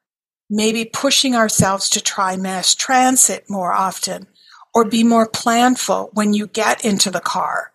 Maybe 0.49 0.85
pushing 0.85 1.35
ourselves 1.35 1.89
to 1.89 2.01
try 2.01 2.35
mass 2.35 2.75
transit 2.75 3.45
more 3.49 3.73
often 3.73 4.27
or 4.73 4.85
be 4.85 5.03
more 5.03 5.27
planful 5.27 6.09
when 6.13 6.33
you 6.33 6.47
get 6.47 6.83
into 6.83 7.09
the 7.11 7.19
car. 7.19 7.73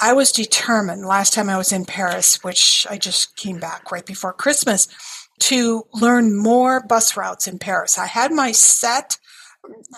I 0.00 0.12
was 0.12 0.32
determined 0.32 1.06
last 1.06 1.32
time 1.32 1.48
I 1.48 1.56
was 1.56 1.72
in 1.72 1.86
Paris, 1.86 2.44
which 2.44 2.86
I 2.88 2.98
just 2.98 3.36
came 3.36 3.58
back 3.58 3.90
right 3.90 4.04
before 4.04 4.34
Christmas, 4.34 4.88
to 5.40 5.86
learn 5.92 6.36
more 6.36 6.82
bus 6.82 7.16
routes 7.16 7.46
in 7.46 7.58
Paris. 7.58 7.98
I 7.98 8.06
had 8.06 8.32
my 8.32 8.52
set 8.52 9.18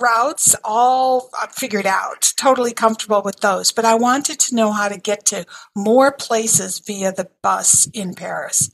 routes 0.00 0.56
all 0.64 1.30
figured 1.52 1.86
out, 1.86 2.32
totally 2.36 2.72
comfortable 2.72 3.22
with 3.22 3.40
those. 3.40 3.72
But 3.72 3.84
I 3.84 3.94
wanted 3.94 4.40
to 4.40 4.54
know 4.54 4.72
how 4.72 4.88
to 4.88 4.98
get 4.98 5.24
to 5.26 5.46
more 5.74 6.12
places 6.12 6.78
via 6.78 7.12
the 7.12 7.30
bus 7.42 7.86
in 7.92 8.14
Paris. 8.14 8.70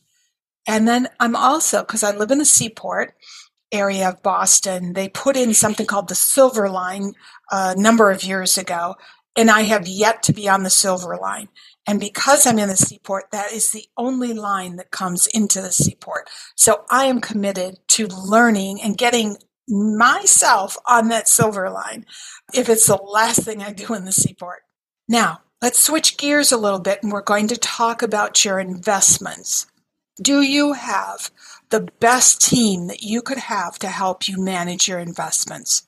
And 0.66 0.88
then 0.88 1.08
I'm 1.20 1.36
also, 1.36 1.82
because 1.82 2.02
I 2.02 2.16
live 2.16 2.30
in 2.30 2.38
the 2.38 2.44
seaport 2.44 3.14
area 3.72 4.08
of 4.08 4.22
Boston, 4.22 4.92
they 4.92 5.08
put 5.08 5.36
in 5.36 5.52
something 5.52 5.86
called 5.86 6.08
the 6.08 6.14
Silver 6.14 6.68
Line 6.68 7.12
uh, 7.50 7.74
a 7.76 7.80
number 7.80 8.10
of 8.10 8.24
years 8.24 8.56
ago. 8.56 8.94
And 9.36 9.50
I 9.50 9.62
have 9.62 9.88
yet 9.88 10.22
to 10.24 10.32
be 10.32 10.48
on 10.48 10.62
the 10.62 10.70
Silver 10.70 11.16
Line. 11.16 11.48
And 11.86 12.00
because 12.00 12.46
I'm 12.46 12.58
in 12.58 12.68
the 12.68 12.76
seaport, 12.76 13.30
that 13.30 13.52
is 13.52 13.70
the 13.70 13.86
only 13.96 14.32
line 14.32 14.76
that 14.76 14.90
comes 14.90 15.26
into 15.28 15.60
the 15.60 15.72
seaport. 15.72 16.30
So 16.54 16.84
I 16.90 17.06
am 17.06 17.20
committed 17.20 17.78
to 17.88 18.06
learning 18.06 18.80
and 18.80 18.96
getting 18.96 19.36
myself 19.68 20.76
on 20.86 21.08
that 21.08 21.28
silver 21.28 21.70
line 21.70 22.06
if 22.52 22.68
it's 22.68 22.86
the 22.86 22.96
last 22.96 23.40
thing 23.40 23.62
I 23.62 23.72
do 23.72 23.94
in 23.94 24.04
the 24.04 24.12
seaport. 24.12 24.62
Now, 25.08 25.40
let's 25.60 25.78
switch 25.78 26.16
gears 26.16 26.52
a 26.52 26.58
little 26.58 26.80
bit 26.80 27.02
and 27.02 27.12
we're 27.12 27.22
going 27.22 27.48
to 27.48 27.56
talk 27.56 28.02
about 28.02 28.44
your 28.44 28.58
investments. 28.58 29.66
Do 30.20 30.42
you 30.42 30.74
have 30.74 31.30
the 31.70 31.88
best 32.00 32.40
team 32.40 32.86
that 32.86 33.02
you 33.02 33.20
could 33.20 33.38
have 33.38 33.78
to 33.80 33.88
help 33.88 34.28
you 34.28 34.42
manage 34.42 34.86
your 34.88 34.98
investments? 34.98 35.86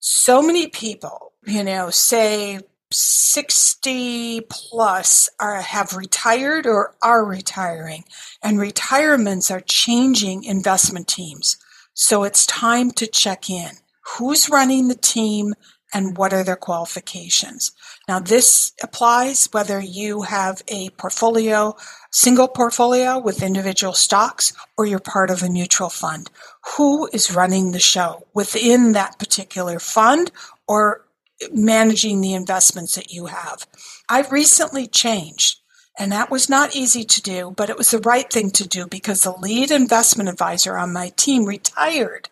So 0.00 0.42
many 0.42 0.66
people, 0.66 1.32
you 1.46 1.64
know, 1.64 1.90
say 1.90 2.60
60 2.94 4.42
plus 4.42 5.28
are 5.40 5.60
have 5.60 5.94
retired 5.94 6.66
or 6.66 6.94
are 7.02 7.24
retiring 7.24 8.04
and 8.42 8.58
retirements 8.58 9.50
are 9.50 9.60
changing 9.60 10.44
investment 10.44 11.08
teams. 11.08 11.56
So 11.94 12.24
it's 12.24 12.46
time 12.46 12.90
to 12.92 13.06
check 13.06 13.50
in. 13.50 13.72
Who's 14.16 14.50
running 14.50 14.88
the 14.88 14.94
team 14.94 15.54
and 15.92 16.16
what 16.16 16.32
are 16.32 16.44
their 16.44 16.56
qualifications? 16.56 17.72
Now 18.08 18.18
this 18.18 18.72
applies 18.82 19.48
whether 19.52 19.80
you 19.80 20.22
have 20.22 20.62
a 20.68 20.90
portfolio, 20.90 21.76
single 22.10 22.48
portfolio 22.48 23.18
with 23.18 23.42
individual 23.42 23.92
stocks 23.92 24.52
or 24.76 24.86
you're 24.86 24.98
part 24.98 25.30
of 25.30 25.42
a 25.42 25.48
mutual 25.48 25.88
fund. 25.88 26.30
Who 26.76 27.08
is 27.12 27.34
running 27.34 27.72
the 27.72 27.80
show 27.80 28.26
within 28.34 28.92
that 28.92 29.18
particular 29.18 29.78
fund 29.78 30.30
or 30.66 31.03
managing 31.52 32.20
the 32.20 32.34
investments 32.34 32.94
that 32.96 33.12
you 33.12 33.26
have? 33.26 33.66
I've 34.08 34.32
recently 34.32 34.86
changed 34.86 35.58
And 35.98 36.10
that 36.12 36.30
was 36.30 36.48
not 36.48 36.74
easy 36.74 37.04
to 37.04 37.22
do, 37.22 37.52
but 37.56 37.70
it 37.70 37.78
was 37.78 37.90
the 37.90 38.00
right 38.00 38.30
thing 38.30 38.50
to 38.52 38.66
do 38.66 38.86
because 38.86 39.22
the 39.22 39.32
lead 39.32 39.70
investment 39.70 40.28
advisor 40.28 40.76
on 40.76 40.92
my 40.92 41.10
team 41.16 41.44
retired 41.44 42.30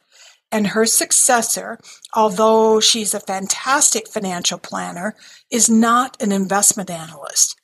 and 0.50 0.68
her 0.68 0.84
successor, 0.84 1.78
although 2.14 2.80
she's 2.80 3.14
a 3.14 3.20
fantastic 3.20 4.08
financial 4.08 4.58
planner, 4.58 5.14
is 5.50 5.70
not 5.70 6.20
an 6.20 6.32
investment 6.32 6.90
analyst. 6.90 7.60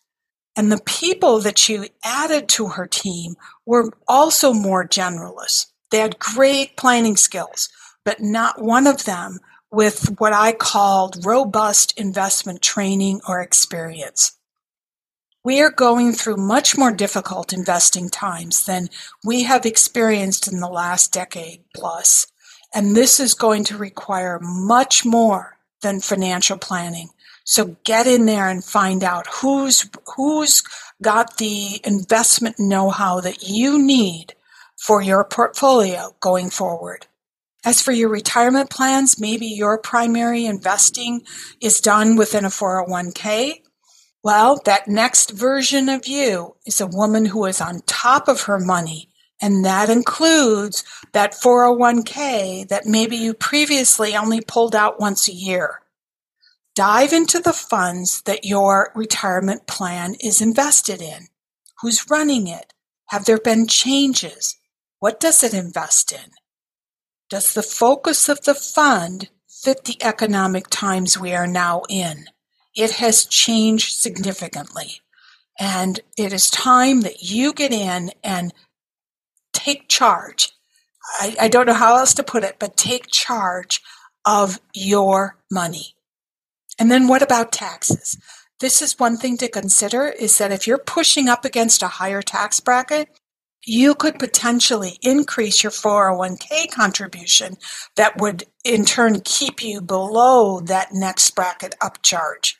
And 0.56 0.72
the 0.72 0.80
people 0.86 1.40
that 1.40 1.58
she 1.58 1.90
added 2.04 2.48
to 2.50 2.68
her 2.68 2.86
team 2.86 3.36
were 3.66 3.92
also 4.08 4.52
more 4.52 4.86
generalists. 4.86 5.66
They 5.90 5.98
had 5.98 6.18
great 6.18 6.76
planning 6.76 7.16
skills, 7.16 7.68
but 8.04 8.20
not 8.20 8.62
one 8.62 8.86
of 8.86 9.04
them 9.04 9.38
with 9.70 10.18
what 10.18 10.32
I 10.32 10.52
called 10.52 11.24
robust 11.24 11.98
investment 11.98 12.62
training 12.62 13.20
or 13.28 13.40
experience. 13.40 14.38
We 15.44 15.60
are 15.60 15.70
going 15.70 16.12
through 16.12 16.36
much 16.36 16.76
more 16.76 16.92
difficult 16.92 17.52
investing 17.52 18.10
times 18.10 18.66
than 18.66 18.88
we 19.24 19.44
have 19.44 19.64
experienced 19.64 20.50
in 20.50 20.60
the 20.60 20.68
last 20.68 21.12
decade. 21.12 21.64
And 22.74 22.96
this 22.96 23.20
is 23.20 23.34
going 23.34 23.64
to 23.64 23.78
require 23.78 24.38
much 24.42 25.04
more 25.04 25.56
than 25.80 26.00
financial 26.00 26.58
planning. 26.58 27.10
So 27.44 27.76
get 27.84 28.06
in 28.06 28.26
there 28.26 28.48
and 28.48 28.62
find 28.62 29.02
out 29.02 29.26
who's, 29.26 29.88
who's 30.16 30.62
got 31.00 31.38
the 31.38 31.80
investment 31.84 32.56
know-how 32.58 33.20
that 33.20 33.48
you 33.48 33.78
need 33.78 34.34
for 34.76 35.00
your 35.00 35.24
portfolio 35.24 36.14
going 36.20 36.50
forward. 36.50 37.06
As 37.68 37.82
for 37.82 37.92
your 37.92 38.08
retirement 38.08 38.70
plans, 38.70 39.20
maybe 39.20 39.44
your 39.44 39.76
primary 39.76 40.46
investing 40.46 41.20
is 41.60 41.82
done 41.82 42.16
within 42.16 42.46
a 42.46 42.48
401k. 42.48 43.60
Well, 44.24 44.58
that 44.64 44.88
next 44.88 45.32
version 45.32 45.90
of 45.90 46.06
you 46.06 46.56
is 46.64 46.80
a 46.80 46.86
woman 46.86 47.26
who 47.26 47.44
is 47.44 47.60
on 47.60 47.82
top 47.84 48.26
of 48.26 48.44
her 48.44 48.58
money 48.58 49.10
and 49.38 49.66
that 49.66 49.90
includes 49.90 50.82
that 51.12 51.34
401k 51.34 52.66
that 52.68 52.86
maybe 52.86 53.16
you 53.18 53.34
previously 53.34 54.16
only 54.16 54.40
pulled 54.40 54.74
out 54.74 54.98
once 54.98 55.28
a 55.28 55.34
year. 55.34 55.82
Dive 56.74 57.12
into 57.12 57.38
the 57.38 57.52
funds 57.52 58.22
that 58.22 58.46
your 58.46 58.92
retirement 58.94 59.66
plan 59.66 60.14
is 60.24 60.40
invested 60.40 61.02
in. 61.02 61.26
Who's 61.82 62.08
running 62.08 62.46
it? 62.46 62.72
Have 63.08 63.26
there 63.26 63.36
been 63.36 63.66
changes? 63.66 64.56
What 65.00 65.20
does 65.20 65.44
it 65.44 65.52
invest 65.52 66.12
in? 66.12 66.37
Does 67.30 67.52
the 67.52 67.62
focus 67.62 68.28
of 68.28 68.42
the 68.42 68.54
fund 68.54 69.28
fit 69.46 69.84
the 69.84 70.02
economic 70.02 70.68
times 70.68 71.18
we 71.18 71.34
are 71.34 71.46
now 71.46 71.82
in? 71.90 72.26
It 72.74 72.92
has 72.92 73.26
changed 73.26 74.00
significantly. 74.00 75.02
And 75.58 76.00
it 76.16 76.32
is 76.32 76.48
time 76.48 77.02
that 77.02 77.22
you 77.22 77.52
get 77.52 77.72
in 77.72 78.12
and 78.24 78.54
take 79.52 79.88
charge. 79.88 80.52
I, 81.18 81.36
I 81.40 81.48
don't 81.48 81.66
know 81.66 81.74
how 81.74 81.96
else 81.96 82.14
to 82.14 82.22
put 82.22 82.44
it, 82.44 82.56
but 82.58 82.76
take 82.76 83.08
charge 83.08 83.82
of 84.24 84.60
your 84.72 85.36
money. 85.50 85.96
And 86.78 86.90
then 86.90 87.08
what 87.08 87.22
about 87.22 87.52
taxes? 87.52 88.16
This 88.60 88.80
is 88.80 88.98
one 88.98 89.16
thing 89.16 89.36
to 89.38 89.48
consider 89.48 90.08
is 90.08 90.38
that 90.38 90.52
if 90.52 90.66
you're 90.66 90.78
pushing 90.78 91.28
up 91.28 91.44
against 91.44 91.82
a 91.82 91.88
higher 91.88 92.22
tax 92.22 92.60
bracket, 92.60 93.08
you 93.68 93.94
could 93.94 94.18
potentially 94.18 94.98
increase 95.02 95.62
your 95.62 95.72
401k 95.72 96.70
contribution 96.70 97.56
that 97.96 98.18
would 98.20 98.44
in 98.64 98.84
turn 98.84 99.20
keep 99.20 99.62
you 99.62 99.80
below 99.80 100.60
that 100.60 100.88
next 100.92 101.30
bracket 101.34 101.74
upcharge. 101.82 102.54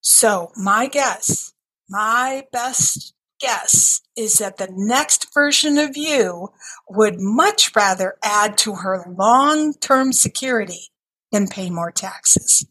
So 0.00 0.52
my 0.56 0.86
guess, 0.86 1.52
my 1.88 2.44
best 2.52 3.14
guess 3.40 4.02
is 4.16 4.34
that 4.34 4.58
the 4.58 4.68
next 4.70 5.32
version 5.32 5.78
of 5.78 5.96
you 5.96 6.48
would 6.88 7.16
much 7.18 7.74
rather 7.74 8.16
add 8.22 8.56
to 8.58 8.76
her 8.76 9.04
long-term 9.18 10.12
security 10.12 10.88
than 11.32 11.48
pay 11.48 11.70
more 11.70 11.90
taxes. 11.90 12.66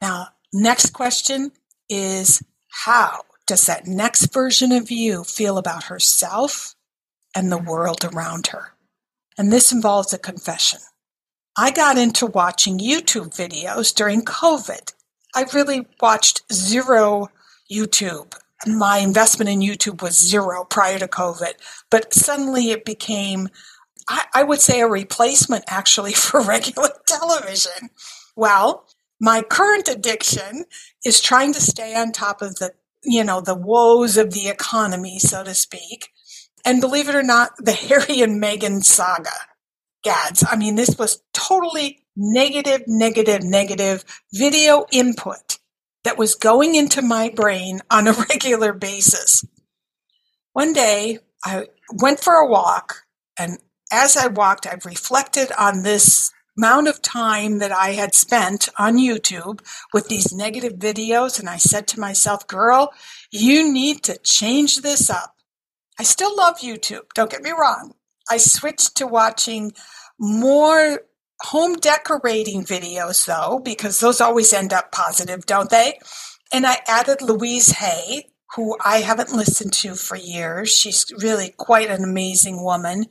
Now, 0.00 0.28
next 0.52 0.90
question 0.90 1.52
is 1.88 2.42
how 2.68 3.22
does 3.46 3.66
that 3.66 3.86
next 3.86 4.32
version 4.32 4.72
of 4.72 4.90
you 4.90 5.24
feel 5.24 5.58
about 5.58 5.84
herself 5.84 6.74
and 7.34 7.50
the 7.50 7.58
world 7.58 8.04
around 8.04 8.48
her? 8.48 8.74
And 9.38 9.52
this 9.52 9.72
involves 9.72 10.12
a 10.12 10.18
confession. 10.18 10.80
I 11.56 11.70
got 11.70 11.98
into 11.98 12.26
watching 12.26 12.78
YouTube 12.78 13.34
videos 13.34 13.94
during 13.94 14.22
COVID. 14.22 14.92
I 15.34 15.46
really 15.52 15.86
watched 16.00 16.42
zero 16.52 17.28
YouTube 17.70 18.34
my 18.66 18.98
investment 18.98 19.50
in 19.50 19.60
YouTube 19.60 20.00
was 20.00 20.18
zero 20.18 20.64
prior 20.64 20.98
to 20.98 21.08
COVID, 21.08 21.52
but 21.90 22.14
suddenly 22.14 22.70
it 22.70 22.84
became, 22.84 23.48
I, 24.08 24.24
I 24.34 24.42
would 24.44 24.60
say, 24.60 24.80
a 24.80 24.88
replacement 24.88 25.64
actually 25.68 26.12
for 26.14 26.40
regular 26.40 26.90
television. 27.06 27.90
Well, 28.34 28.86
my 29.20 29.42
current 29.42 29.88
addiction 29.88 30.64
is 31.04 31.20
trying 31.20 31.52
to 31.54 31.60
stay 31.60 31.94
on 31.94 32.12
top 32.12 32.42
of 32.42 32.56
the, 32.56 32.72
you 33.02 33.24
know, 33.24 33.40
the 33.40 33.54
woes 33.54 34.16
of 34.16 34.32
the 34.32 34.48
economy, 34.48 35.18
so 35.18 35.44
to 35.44 35.54
speak. 35.54 36.08
And 36.64 36.80
believe 36.80 37.08
it 37.08 37.14
or 37.14 37.22
not, 37.22 37.52
the 37.58 37.72
Harry 37.88 38.20
and 38.22 38.42
Meghan 38.42 38.84
saga. 38.84 39.30
Gads. 40.02 40.44
I 40.48 40.56
mean, 40.56 40.76
this 40.76 40.96
was 40.98 41.22
totally 41.32 42.00
negative, 42.16 42.82
negative, 42.86 43.42
negative 43.42 44.04
video 44.32 44.86
input 44.92 45.58
that 46.04 46.16
was 46.16 46.36
going 46.36 46.76
into 46.76 47.02
my 47.02 47.28
brain 47.28 47.80
on 47.90 48.06
a 48.06 48.12
regular 48.30 48.72
basis. 48.72 49.44
One 50.52 50.72
day 50.72 51.18
I 51.44 51.66
went 52.00 52.20
for 52.20 52.34
a 52.34 52.48
walk 52.48 53.06
and 53.38 53.58
as 53.92 54.16
I 54.16 54.26
walked, 54.28 54.66
I 54.66 54.78
reflected 54.84 55.52
on 55.58 55.82
this 55.82 56.32
amount 56.56 56.88
of 56.88 57.02
time 57.02 57.58
that 57.58 57.72
I 57.72 57.92
had 57.92 58.14
spent 58.14 58.68
on 58.78 58.96
YouTube 58.96 59.60
with 59.92 60.08
these 60.08 60.32
negative 60.32 60.74
videos. 60.74 61.38
And 61.38 61.48
I 61.48 61.56
said 61.56 61.86
to 61.88 62.00
myself, 62.00 62.46
girl, 62.46 62.92
you 63.30 63.70
need 63.70 64.02
to 64.04 64.18
change 64.18 64.82
this 64.82 65.10
up. 65.10 65.34
I 65.98 66.02
still 66.02 66.36
love 66.36 66.58
YouTube. 66.60 67.12
Don't 67.14 67.30
get 67.30 67.42
me 67.42 67.50
wrong. 67.50 67.94
I 68.30 68.38
switched 68.38 68.96
to 68.96 69.06
watching 69.06 69.72
more 70.18 71.00
home 71.42 71.74
decorating 71.76 72.64
videos 72.64 73.26
though, 73.26 73.60
because 73.62 74.00
those 74.00 74.20
always 74.20 74.52
end 74.52 74.72
up 74.72 74.90
positive, 74.92 75.46
don't 75.46 75.70
they? 75.70 75.98
And 76.52 76.66
I 76.66 76.78
added 76.86 77.20
Louise 77.20 77.72
Hay, 77.72 78.30
who 78.54 78.76
I 78.84 78.98
haven't 78.98 79.32
listened 79.32 79.72
to 79.74 79.94
for 79.94 80.16
years. 80.16 80.70
She's 80.70 81.06
really 81.20 81.52
quite 81.56 81.90
an 81.90 82.02
amazing 82.02 82.62
woman 82.62 83.06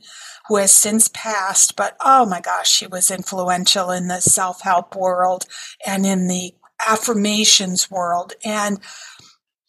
who 0.48 0.56
has 0.56 0.72
since 0.72 1.08
passed, 1.08 1.76
but 1.76 1.96
oh 2.04 2.26
my 2.26 2.40
gosh, 2.40 2.70
she 2.70 2.86
was 2.86 3.10
influential 3.10 3.90
in 3.90 4.08
the 4.08 4.20
self 4.20 4.62
help 4.62 4.94
world 4.94 5.46
and 5.86 6.06
in 6.06 6.28
the 6.28 6.54
affirmations 6.86 7.90
world. 7.90 8.34
And 8.44 8.78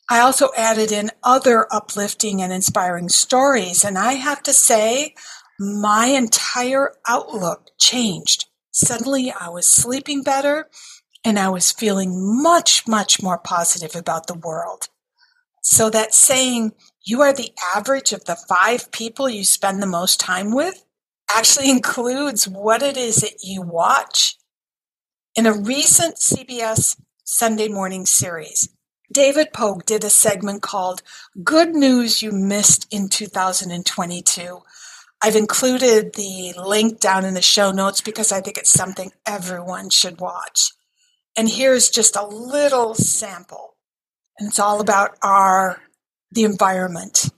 I 0.09 0.19
also 0.19 0.49
added 0.55 0.91
in 0.91 1.11
other 1.23 1.67
uplifting 1.71 2.41
and 2.41 2.53
inspiring 2.53 3.09
stories. 3.09 3.83
And 3.83 3.97
I 3.97 4.13
have 4.13 4.41
to 4.43 4.53
say, 4.53 5.15
my 5.59 6.07
entire 6.07 6.93
outlook 7.07 7.71
changed. 7.79 8.45
Suddenly 8.71 9.31
I 9.31 9.49
was 9.49 9.67
sleeping 9.67 10.21
better 10.21 10.69
and 11.25 11.39
I 11.39 11.49
was 11.49 11.71
feeling 11.71 12.41
much, 12.41 12.87
much 12.87 13.21
more 13.21 13.37
positive 13.37 13.95
about 13.95 14.27
the 14.27 14.35
world. 14.37 14.87
So 15.61 15.89
that 15.89 16.13
saying, 16.13 16.73
you 17.07 17.21
are 17.21 17.33
the 17.33 17.51
average 17.75 18.11
of 18.13 18.25
the 18.25 18.35
five 18.35 18.91
people 18.91 19.29
you 19.29 19.43
spend 19.43 19.81
the 19.81 19.87
most 19.87 20.19
time 20.19 20.53
with 20.53 20.83
actually 21.35 21.69
includes 21.77 22.47
what 22.47 22.81
it 22.81 22.97
is 22.97 23.17
that 23.17 23.43
you 23.43 23.61
watch. 23.61 24.35
In 25.35 25.45
a 25.45 25.53
recent 25.53 26.17
CBS 26.17 26.99
Sunday 27.23 27.67
morning 27.67 28.05
series, 28.05 28.69
David 29.13 29.53
Pogue 29.53 29.85
did 29.85 30.03
a 30.03 30.09
segment 30.09 30.61
called 30.61 31.01
Good 31.43 31.75
News 31.75 32.21
You 32.21 32.31
Missed 32.31 32.87
in 32.91 33.07
2022 33.07 34.61
I've 35.21 35.35
included 35.35 36.13
the 36.13 36.53
link 36.57 36.99
down 36.99 37.25
in 37.25 37.33
the 37.33 37.41
show 37.41 37.71
notes 37.71 38.01
because 38.01 38.31
I 38.31 38.41
think 38.41 38.57
it's 38.57 38.69
something 38.69 39.11
everyone 39.25 39.89
should 39.89 40.19
watch. 40.19 40.71
And 41.35 41.49
here's 41.49 41.89
just 41.89 42.15
a 42.15 42.25
little 42.25 42.93
sample. 42.93 43.75
And 44.37 44.49
it's 44.49 44.59
all 44.59 44.79
about 44.79 45.17
our, 45.23 45.81
the 46.31 46.43
environment. 46.43 47.29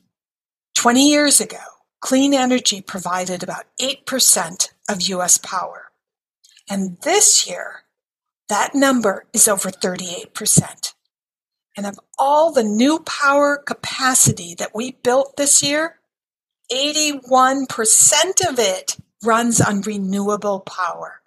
20 0.76 1.10
years 1.10 1.42
ago, 1.42 1.58
clean 2.02 2.34
energy 2.34 2.82
provided 2.82 3.44
about 3.44 3.66
8% 3.82 4.70
of 4.90 5.02
US 5.02 5.38
power. 5.38 5.92
And 6.70 6.98
this 7.02 7.48
year, 7.48 7.84
that 8.48 8.74
number 8.74 9.26
is 9.34 9.48
over 9.48 9.70
38%. 9.70 10.94
And 11.78 11.86
of 11.86 12.00
all 12.18 12.52
the 12.52 12.64
new 12.64 13.00
power 13.00 13.58
capacity 13.58 14.54
that 14.56 14.76
we 14.76 14.92
built 15.04 15.38
this 15.38 15.64
year, 15.64 16.00
81% 16.72 17.68
of 18.48 18.60
it 18.60 18.98
runs 19.24 19.62
on 19.62 19.82
renewable 19.82 20.60
power. 20.62 21.22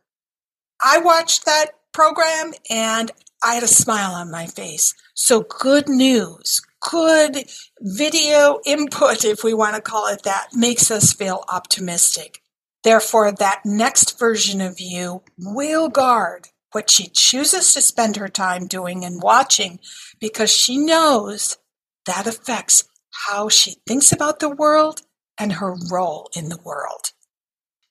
I 0.83 0.99
watched 0.99 1.45
that 1.45 1.73
program 1.93 2.55
and 2.71 3.11
I 3.43 3.55
had 3.55 3.63
a 3.63 3.69
smile 3.69 4.13
on 4.13 4.31
my 4.31 4.47
face. 4.47 4.95
So 5.15 5.43
good 5.43 5.89
news, 5.89 6.63
good 6.91 7.45
video 7.81 8.61
input, 8.67 9.25
if 9.25 9.45
we 9.45 9.55
want 9.55 9.77
to 9.77 9.83
call 9.83 10.09
it 10.09 10.23
that, 10.25 10.49
makes 10.55 10.91
us 10.91 11.13
feel 11.13 11.45
optimistic. 11.49 12.43
Therefore, 12.83 13.33
that 13.33 13.63
next 13.65 14.19
version 14.19 14.61
of 14.61 14.81
you 14.81 15.23
will 15.39 15.89
guard 15.89 16.49
what 16.73 16.91
she 16.91 17.09
chooses 17.09 17.73
to 17.75 17.83
spend 17.83 18.17
her 18.17 18.29
time 18.29 18.67
doing 18.67 19.05
and 19.05 19.23
watching 19.23 19.79
because 20.21 20.53
she 20.53 20.79
knows 20.79 21.59
that 22.07 22.27
affects 22.27 22.85
how 23.29 23.49
she 23.49 23.77
thinks 23.87 24.11
about 24.11 24.41
the 24.41 24.49
world 24.49 25.03
and 25.39 25.55
her 25.55 25.75
role 25.91 26.29
in 26.35 26.49
the 26.49 26.61
world. 26.65 27.13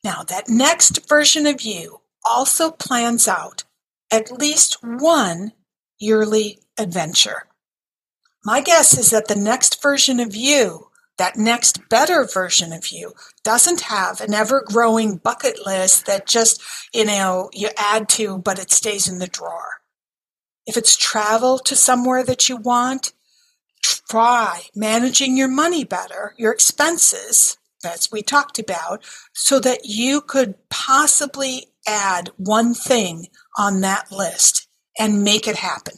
Now, 0.04 0.24
that 0.24 0.50
next 0.50 1.08
version 1.08 1.46
of 1.46 1.62
you 1.62 2.02
also 2.26 2.72
plans 2.72 3.28
out 3.28 3.64
at 4.12 4.32
least 4.32 4.78
one 4.84 5.54
yearly 6.00 6.60
adventure. 6.78 7.48
My 8.44 8.62
guess 8.62 8.98
is 8.98 9.12
that 9.12 9.28
the 9.28 9.36
next 9.36 9.82
version 9.82 10.20
of 10.20 10.36
you, 10.36 10.88
that 11.18 11.38
next 11.38 11.88
better 11.90 12.26
version 12.26 12.74
of 12.74 12.88
you, 12.88 13.14
doesn't 13.44 13.82
have 13.82 14.20
an 14.20 14.34
ever 14.34 14.64
growing 14.66 15.18
bucket 15.18 15.64
list 15.66 16.08
that 16.08 16.26
just, 16.26 16.62
you 16.94 17.06
know, 17.06 17.50
you 17.54 17.70
add 17.78 18.10
to, 18.10 18.40
but 18.40 18.58
it 18.58 18.72
stays 18.72 19.08
in 19.08 19.20
the 19.20 19.28
drawer. 19.28 19.82
If 20.66 20.76
it's 20.76 20.98
travel 20.98 21.60
to 21.60 21.76
somewhere 21.76 22.24
that 22.24 22.50
you 22.50 22.58
want, 22.58 23.14
try 23.84 24.64
managing 24.76 25.38
your 25.38 25.48
money 25.48 25.84
better, 25.84 26.34
your 26.38 26.52
expenses, 26.52 27.58
as 27.86 28.12
we 28.12 28.22
talked 28.24 28.58
about, 28.58 29.04
so 29.34 29.60
that 29.60 29.86
you 29.86 30.22
could 30.22 30.56
possibly 30.70 31.68
add 31.88 32.30
one 32.38 32.74
thing 32.74 33.28
on 33.58 33.82
that 33.82 34.12
list 34.12 34.68
and 34.98 35.24
make 35.24 35.48
it 35.48 35.58
happen. 35.58 35.96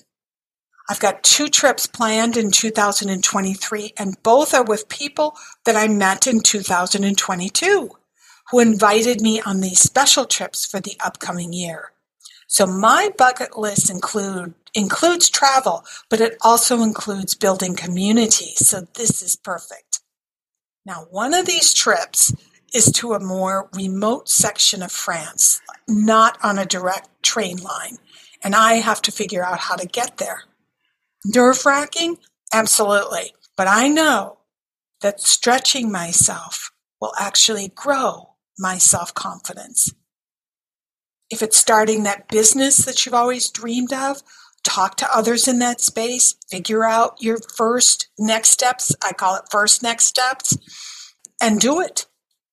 I've 0.90 1.00
got 1.00 1.24
two 1.24 1.48
trips 1.48 1.88
planned 1.88 2.36
in 2.36 2.52
2023, 2.52 3.94
and 3.98 4.22
both 4.22 4.54
are 4.54 4.64
with 4.64 4.90
people 4.90 5.36
that 5.66 5.76
I 5.76 5.88
met 5.88 6.28
in 6.28 6.42
2022 6.42 7.90
who 8.52 8.60
invited 8.60 9.22
me 9.22 9.42
on 9.42 9.62
these 9.62 9.80
special 9.80 10.26
trips 10.26 10.66
for 10.66 10.80
the 10.80 10.98
upcoming 11.04 11.54
year. 11.54 11.92
So 12.48 12.68
my 12.68 13.10
bucket 13.18 13.58
list 13.58 13.90
include 13.90 14.54
includes 14.76 15.30
travel, 15.30 15.86
but 16.10 16.20
it 16.20 16.36
also 16.42 16.82
includes 16.82 17.36
building 17.36 17.76
community. 17.76 18.54
So 18.56 18.88
this 18.96 19.22
is 19.22 19.36
perfect. 19.36 20.02
Now, 20.86 21.08
one 21.10 21.34
of 21.34 21.46
these 21.46 21.74
trips 21.74 22.34
is 22.74 22.92
to 22.94 23.14
a 23.14 23.20
more 23.20 23.70
remote 23.74 24.30
section 24.30 24.82
of 24.82 24.92
France, 24.92 25.62
not 25.88 26.38
on 26.44 26.58
a 26.58 26.66
direct 26.66 27.10
train 27.24 27.58
line, 27.58 27.98
and 28.44 28.56
I 28.56 28.76
have 28.76 29.02
to 29.04 29.12
figure 29.12 29.46
out 29.46 29.60
how 29.60 29.76
to 29.76 29.88
get 29.88 30.18
there. 30.18 30.44
Nerve 31.26 31.66
wracking? 31.66 32.18
Absolutely. 32.54 33.34
But 33.56 33.68
I 33.68 33.88
know 33.88 34.40
that 35.02 35.22
stretching 35.22 35.92
myself 35.92 36.72
will 37.00 37.14
actually 37.20 37.70
grow 37.76 38.36
my 38.58 38.78
self 38.78 39.14
confidence. 39.14 39.94
If 41.30 41.42
it's 41.42 41.58
starting 41.58 42.04
that 42.04 42.28
business 42.28 42.86
that 42.86 43.06
you've 43.06 43.16
always 43.16 43.50
dreamed 43.50 43.94
of, 43.94 44.22
talk 44.64 44.96
to 44.98 45.16
others 45.16 45.48
in 45.48 45.60
that 45.60 45.82
space, 45.82 46.36
figure 46.50 46.84
out 46.84 47.22
your 47.22 47.38
first 47.58 48.10
next 48.20 48.50
steps. 48.50 48.96
I 49.04 49.14
call 49.14 49.36
it 49.36 49.44
first 49.52 49.84
next 49.84 50.06
steps 50.06 50.58
and 51.42 51.60
do 51.60 51.82
it. 51.82 52.06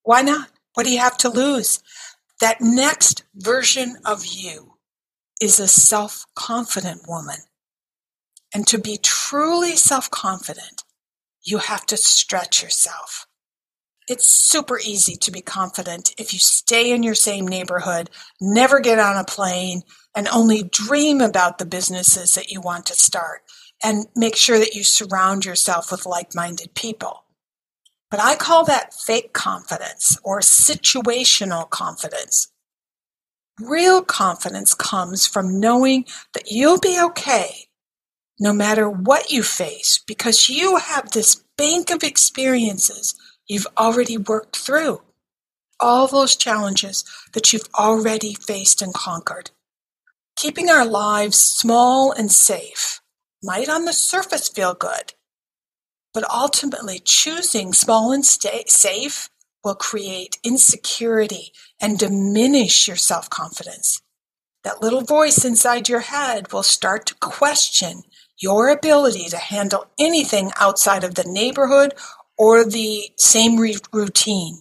Why 0.02 0.22
not? 0.22 0.48
What 0.74 0.86
do 0.86 0.92
you 0.92 0.98
have 0.98 1.18
to 1.18 1.28
lose? 1.28 1.82
That 2.40 2.60
next 2.60 3.24
version 3.34 3.96
of 4.04 4.24
you 4.26 4.76
is 5.40 5.60
a 5.60 5.68
self 5.68 6.24
confident 6.34 7.02
woman. 7.06 7.38
And 8.54 8.66
to 8.66 8.78
be 8.78 8.98
truly 9.02 9.76
self 9.76 10.10
confident, 10.10 10.82
you 11.42 11.58
have 11.58 11.86
to 11.86 11.96
stretch 11.96 12.62
yourself. 12.62 13.26
It's 14.08 14.26
super 14.26 14.80
easy 14.80 15.14
to 15.16 15.30
be 15.30 15.40
confident 15.40 16.14
if 16.18 16.32
you 16.32 16.40
stay 16.40 16.90
in 16.90 17.04
your 17.04 17.14
same 17.14 17.46
neighborhood, 17.46 18.10
never 18.40 18.80
get 18.80 18.98
on 18.98 19.16
a 19.16 19.24
plane, 19.24 19.82
and 20.16 20.26
only 20.28 20.64
dream 20.64 21.20
about 21.20 21.58
the 21.58 21.64
businesses 21.64 22.34
that 22.34 22.50
you 22.50 22.60
want 22.60 22.86
to 22.86 22.94
start, 22.94 23.42
and 23.84 24.06
make 24.16 24.34
sure 24.34 24.58
that 24.58 24.74
you 24.74 24.82
surround 24.82 25.44
yourself 25.44 25.92
with 25.92 26.06
like 26.06 26.34
minded 26.34 26.74
people. 26.74 27.24
But 28.10 28.18
I 28.18 28.34
call 28.34 28.64
that 28.64 28.92
fake 28.92 29.32
confidence 29.32 30.18
or 30.24 30.40
situational 30.40 31.70
confidence. 31.70 32.52
Real 33.60 34.02
confidence 34.02 34.74
comes 34.74 35.24
from 35.24 35.60
knowing 35.60 36.04
that 36.34 36.50
you'll 36.50 36.80
be 36.80 37.00
okay 37.00 37.68
no 38.40 38.54
matter 38.54 38.88
what 38.88 39.30
you 39.30 39.42
face 39.42 40.02
because 40.06 40.48
you 40.48 40.76
have 40.76 41.10
this 41.10 41.44
bank 41.58 41.90
of 41.90 42.02
experiences 42.02 43.14
you've 43.46 43.66
already 43.76 44.16
worked 44.16 44.56
through. 44.56 45.02
All 45.78 46.06
those 46.06 46.36
challenges 46.36 47.04
that 47.34 47.52
you've 47.52 47.68
already 47.78 48.34
faced 48.34 48.80
and 48.80 48.94
conquered. 48.94 49.50
Keeping 50.36 50.70
our 50.70 50.86
lives 50.86 51.38
small 51.38 52.12
and 52.12 52.32
safe 52.32 53.00
might 53.42 53.68
on 53.68 53.84
the 53.84 53.92
surface 53.92 54.48
feel 54.48 54.74
good, 54.74 55.12
but 56.14 56.28
ultimately 56.30 56.98
choosing 56.98 57.74
small 57.74 58.10
and 58.10 58.24
stay 58.24 58.64
safe 58.66 59.28
will 59.62 59.74
create 59.74 60.38
insecurity 60.42 61.52
and 61.80 61.98
diminish 61.98 62.88
your 62.88 62.96
self-confidence. 62.96 64.00
That 64.64 64.82
little 64.82 65.02
voice 65.02 65.44
inside 65.44 65.88
your 65.88 66.00
head 66.00 66.52
will 66.52 66.62
start 66.62 67.06
to 67.06 67.14
question 67.14 68.02
your 68.40 68.70
ability 68.70 69.28
to 69.28 69.36
handle 69.36 69.86
anything 69.98 70.50
outside 70.58 71.04
of 71.04 71.14
the 71.14 71.24
neighborhood 71.24 71.94
or 72.38 72.64
the 72.64 73.10
same 73.16 73.56
routine. 73.56 74.60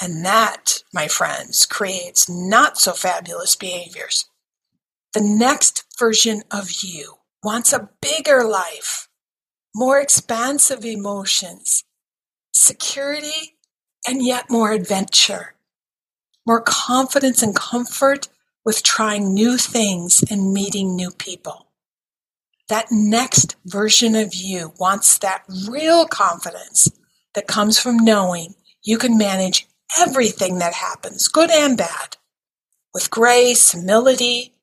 And 0.00 0.24
that, 0.24 0.82
my 0.94 1.06
friends, 1.08 1.66
creates 1.66 2.28
not 2.28 2.78
so 2.78 2.92
fabulous 2.92 3.54
behaviors. 3.54 4.26
The 5.12 5.20
next 5.20 5.84
version 5.98 6.42
of 6.50 6.70
you 6.82 7.16
wants 7.44 7.72
a 7.72 7.90
bigger 8.00 8.44
life, 8.44 9.08
more 9.74 10.00
expansive 10.00 10.84
emotions, 10.84 11.84
security, 12.52 13.56
and 14.08 14.24
yet 14.24 14.50
more 14.50 14.72
adventure, 14.72 15.56
more 16.46 16.62
confidence 16.62 17.42
and 17.42 17.54
comfort 17.54 18.28
with 18.64 18.82
trying 18.82 19.34
new 19.34 19.58
things 19.58 20.24
and 20.30 20.54
meeting 20.54 20.96
new 20.96 21.10
people 21.10 21.69
that 22.70 22.86
next 22.90 23.56
version 23.66 24.14
of 24.14 24.32
you 24.32 24.72
wants 24.78 25.18
that 25.18 25.44
real 25.68 26.06
confidence 26.06 26.88
that 27.34 27.48
comes 27.48 27.78
from 27.78 27.96
knowing 27.96 28.54
you 28.82 28.96
can 28.96 29.18
manage 29.18 29.66
everything 29.98 30.58
that 30.58 30.72
happens, 30.72 31.28
good 31.28 31.50
and 31.50 31.76
bad, 31.76 32.16
with 32.94 33.10
grace, 33.10 33.72
humility, 33.72 34.54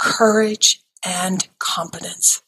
courage, 0.00 0.82
and 1.04 1.46
competence. 1.58 2.42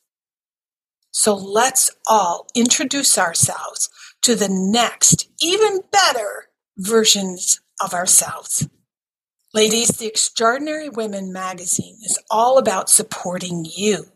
So 1.10 1.34
let's 1.34 1.90
all 2.08 2.46
introduce 2.54 3.18
ourselves 3.18 3.90
to 4.22 4.34
the 4.34 4.48
next, 4.48 5.28
even 5.40 5.80
better 5.92 6.48
versions 6.78 7.60
of 7.82 7.92
ourselves. 7.92 8.66
Ladies, 9.52 9.88
the 9.88 10.06
Extraordinary 10.06 10.88
Women 10.88 11.32
magazine 11.32 11.98
is 12.04 12.18
all 12.30 12.58
about 12.58 12.90
supporting 12.90 13.66
you 13.76 14.06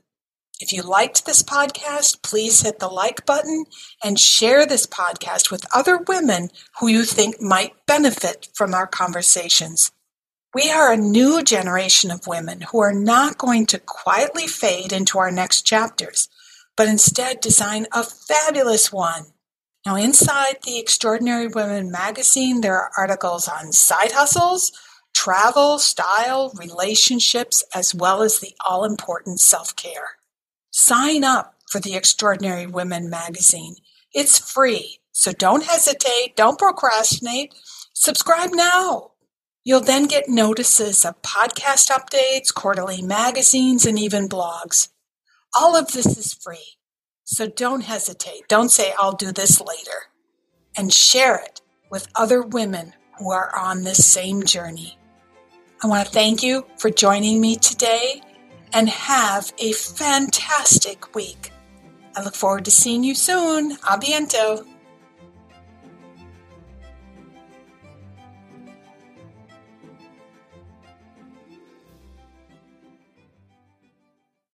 if 0.62 0.72
you 0.72 0.82
liked 0.82 1.26
this 1.26 1.42
podcast, 1.42 2.22
please 2.22 2.62
hit 2.62 2.78
the 2.78 2.86
like 2.86 3.26
button 3.26 3.64
and 4.02 4.16
share 4.16 4.64
this 4.64 4.86
podcast 4.86 5.50
with 5.50 5.66
other 5.74 5.98
women 5.98 6.50
who 6.78 6.86
you 6.86 7.02
think 7.02 7.40
might 7.40 7.84
benefit 7.84 8.48
from 8.54 8.72
our 8.72 8.86
conversations. 8.86 9.90
We 10.54 10.70
are 10.70 10.92
a 10.92 10.96
new 10.96 11.42
generation 11.42 12.12
of 12.12 12.28
women 12.28 12.60
who 12.70 12.78
are 12.78 12.94
not 12.94 13.38
going 13.38 13.66
to 13.66 13.80
quietly 13.80 14.46
fade 14.46 14.92
into 14.92 15.18
our 15.18 15.32
next 15.32 15.62
chapters, 15.62 16.28
but 16.76 16.86
instead 16.86 17.40
design 17.40 17.88
a 17.92 18.04
fabulous 18.04 18.92
one. 18.92 19.24
Now, 19.84 19.96
inside 19.96 20.58
the 20.62 20.78
Extraordinary 20.78 21.48
Women 21.48 21.90
magazine, 21.90 22.60
there 22.60 22.76
are 22.76 22.92
articles 22.96 23.48
on 23.48 23.72
side 23.72 24.12
hustles, 24.12 24.70
travel, 25.12 25.80
style, 25.80 26.52
relationships, 26.56 27.64
as 27.74 27.96
well 27.96 28.22
as 28.22 28.38
the 28.38 28.54
all 28.64 28.84
important 28.84 29.40
self 29.40 29.74
care. 29.74 30.18
Sign 30.74 31.22
up 31.22 31.56
for 31.70 31.80
the 31.80 31.94
Extraordinary 31.94 32.66
Women 32.66 33.10
magazine. 33.10 33.76
It's 34.14 34.38
free, 34.38 35.00
so 35.12 35.30
don't 35.30 35.64
hesitate, 35.64 36.34
don't 36.34 36.58
procrastinate. 36.58 37.54
Subscribe 37.92 38.52
now. 38.54 39.10
You'll 39.64 39.82
then 39.82 40.06
get 40.06 40.30
notices 40.30 41.04
of 41.04 41.20
podcast 41.20 41.90
updates, 41.90 42.52
quarterly 42.54 43.02
magazines, 43.02 43.84
and 43.84 43.98
even 43.98 44.30
blogs. 44.30 44.88
All 45.54 45.76
of 45.76 45.92
this 45.92 46.16
is 46.16 46.32
free, 46.32 46.78
so 47.22 47.46
don't 47.46 47.82
hesitate. 47.82 48.48
Don't 48.48 48.70
say, 48.70 48.94
I'll 48.98 49.12
do 49.12 49.30
this 49.30 49.60
later. 49.60 50.08
And 50.74 50.90
share 50.90 51.36
it 51.36 51.60
with 51.90 52.08
other 52.14 52.40
women 52.40 52.94
who 53.18 53.30
are 53.30 53.54
on 53.54 53.82
this 53.82 54.10
same 54.10 54.42
journey. 54.42 54.98
I 55.84 55.86
want 55.86 56.06
to 56.06 56.12
thank 56.12 56.42
you 56.42 56.64
for 56.78 56.88
joining 56.88 57.42
me 57.42 57.56
today 57.56 58.22
and 58.72 58.88
have 58.88 59.52
a 59.58 59.72
fantastic 59.72 61.14
week. 61.14 61.52
I 62.16 62.22
look 62.22 62.34
forward 62.34 62.64
to 62.66 62.70
seeing 62.70 63.04
you 63.04 63.14
soon. 63.14 63.72
A 63.72 63.98
biento. 63.98 64.66